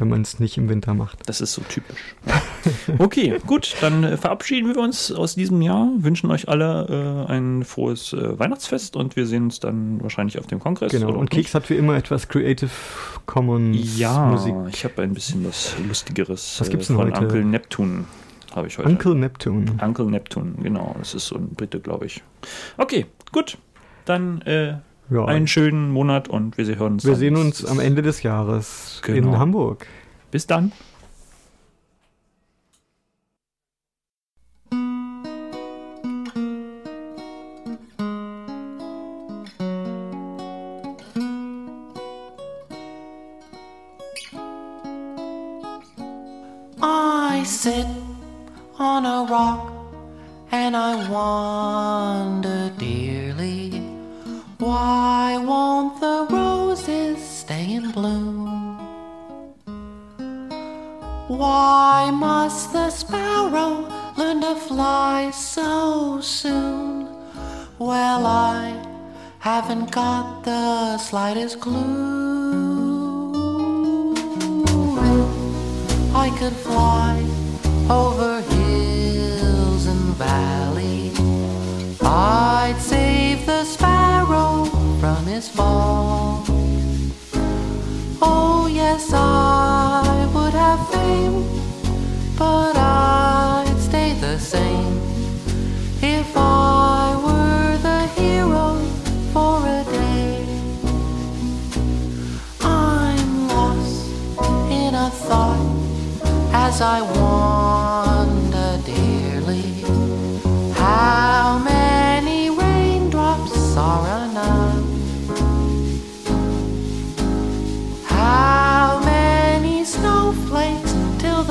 man 0.09 0.23
es 0.23 0.41
nicht 0.41 0.57
im 0.57 0.69
Winter 0.69 0.95
macht. 0.95 1.29
Das 1.29 1.41
ist 1.41 1.53
so 1.55 1.63
typisch. 1.63 2.15
Okay, 2.99 3.39
gut, 3.47 3.75
dann 3.81 4.05
äh, 4.05 4.17
verabschieden 4.19 4.69
wir 4.69 4.77
uns 4.79 5.11
aus 5.11 5.35
diesem 5.35 5.63
Jahr, 5.63 5.89
wünschen 5.97 6.31
euch 6.31 6.49
alle 6.49 7.27
äh, 7.29 7.33
ein 7.33 7.65
frohes 7.65 8.13
äh, 8.13 8.39
Weihnachtsfest 8.39 8.97
und 8.97 9.17
wir 9.17 9.27
sehen 9.27 9.45
uns 9.45 9.61
dann 9.61 10.03
wahrscheinlich 10.03 10.39
auf 10.39 10.47
dem 10.47 10.59
Kongress. 10.61 10.93
Genau, 10.93 11.11
und 11.13 11.31
Keks 11.31 11.55
hat 11.55 11.71
wie 11.71 11.75
immer 11.77 11.97
etwas 11.97 12.29
Creative 12.29 12.71
Commons 13.25 13.99
Ja, 13.99 14.27
Musik. 14.27 14.55
ich 14.69 14.85
habe 14.85 15.01
ein 15.03 15.15
bisschen 15.15 15.47
was 15.47 15.75
Lustigeres 15.87 16.57
Was 16.61 16.69
gibt's 16.69 16.89
denn 16.89 16.97
von 16.97 17.07
heute? 17.07 17.21
Uncle 17.21 17.45
Neptune. 17.45 18.05
Habe 18.55 18.67
ich 18.67 18.77
heute. 18.79 18.89
Uncle 18.91 19.15
Neptune. 19.15 19.67
Uncle 19.81 20.07
Neptune, 20.07 20.53
genau. 20.63 20.95
Das 20.99 21.15
ist 21.15 21.29
so 21.29 21.37
ein 21.37 21.49
Brite, 21.55 21.81
glaube 21.81 22.07
ich. 22.07 22.23
Okay, 22.77 23.07
gut. 23.33 23.57
Dann 24.05 24.43
äh, 24.43 24.75
Ja. 25.11 25.25
einen 25.25 25.47
schönen 25.47 25.91
Monat 25.91 26.29
und 26.29 26.57
wir 26.57 26.65
hören 26.77 26.95
uns. 26.95 27.05
Wir 27.05 27.17
sehen 27.17 27.37
uns 27.37 27.65
am 27.65 27.81
Ende 27.81 28.03
des 28.03 28.23
Jahres 28.23 29.01
Genau. 29.05 29.33
in 29.33 29.39
Hamburg. 29.39 29.87
Bis 30.31 30.47
dann. 30.47 30.73
Fly 65.21 65.31
so 65.31 66.21
soon? 66.23 67.07
Well, 67.79 68.25
I 68.27 68.63
haven't 69.39 69.91
got 69.91 70.45
the 70.45 70.97
slightest 70.99 71.61
clue. 71.61 72.41
I 76.25 76.27
could 76.39 76.57
fly 76.67 77.13
over 77.91 78.30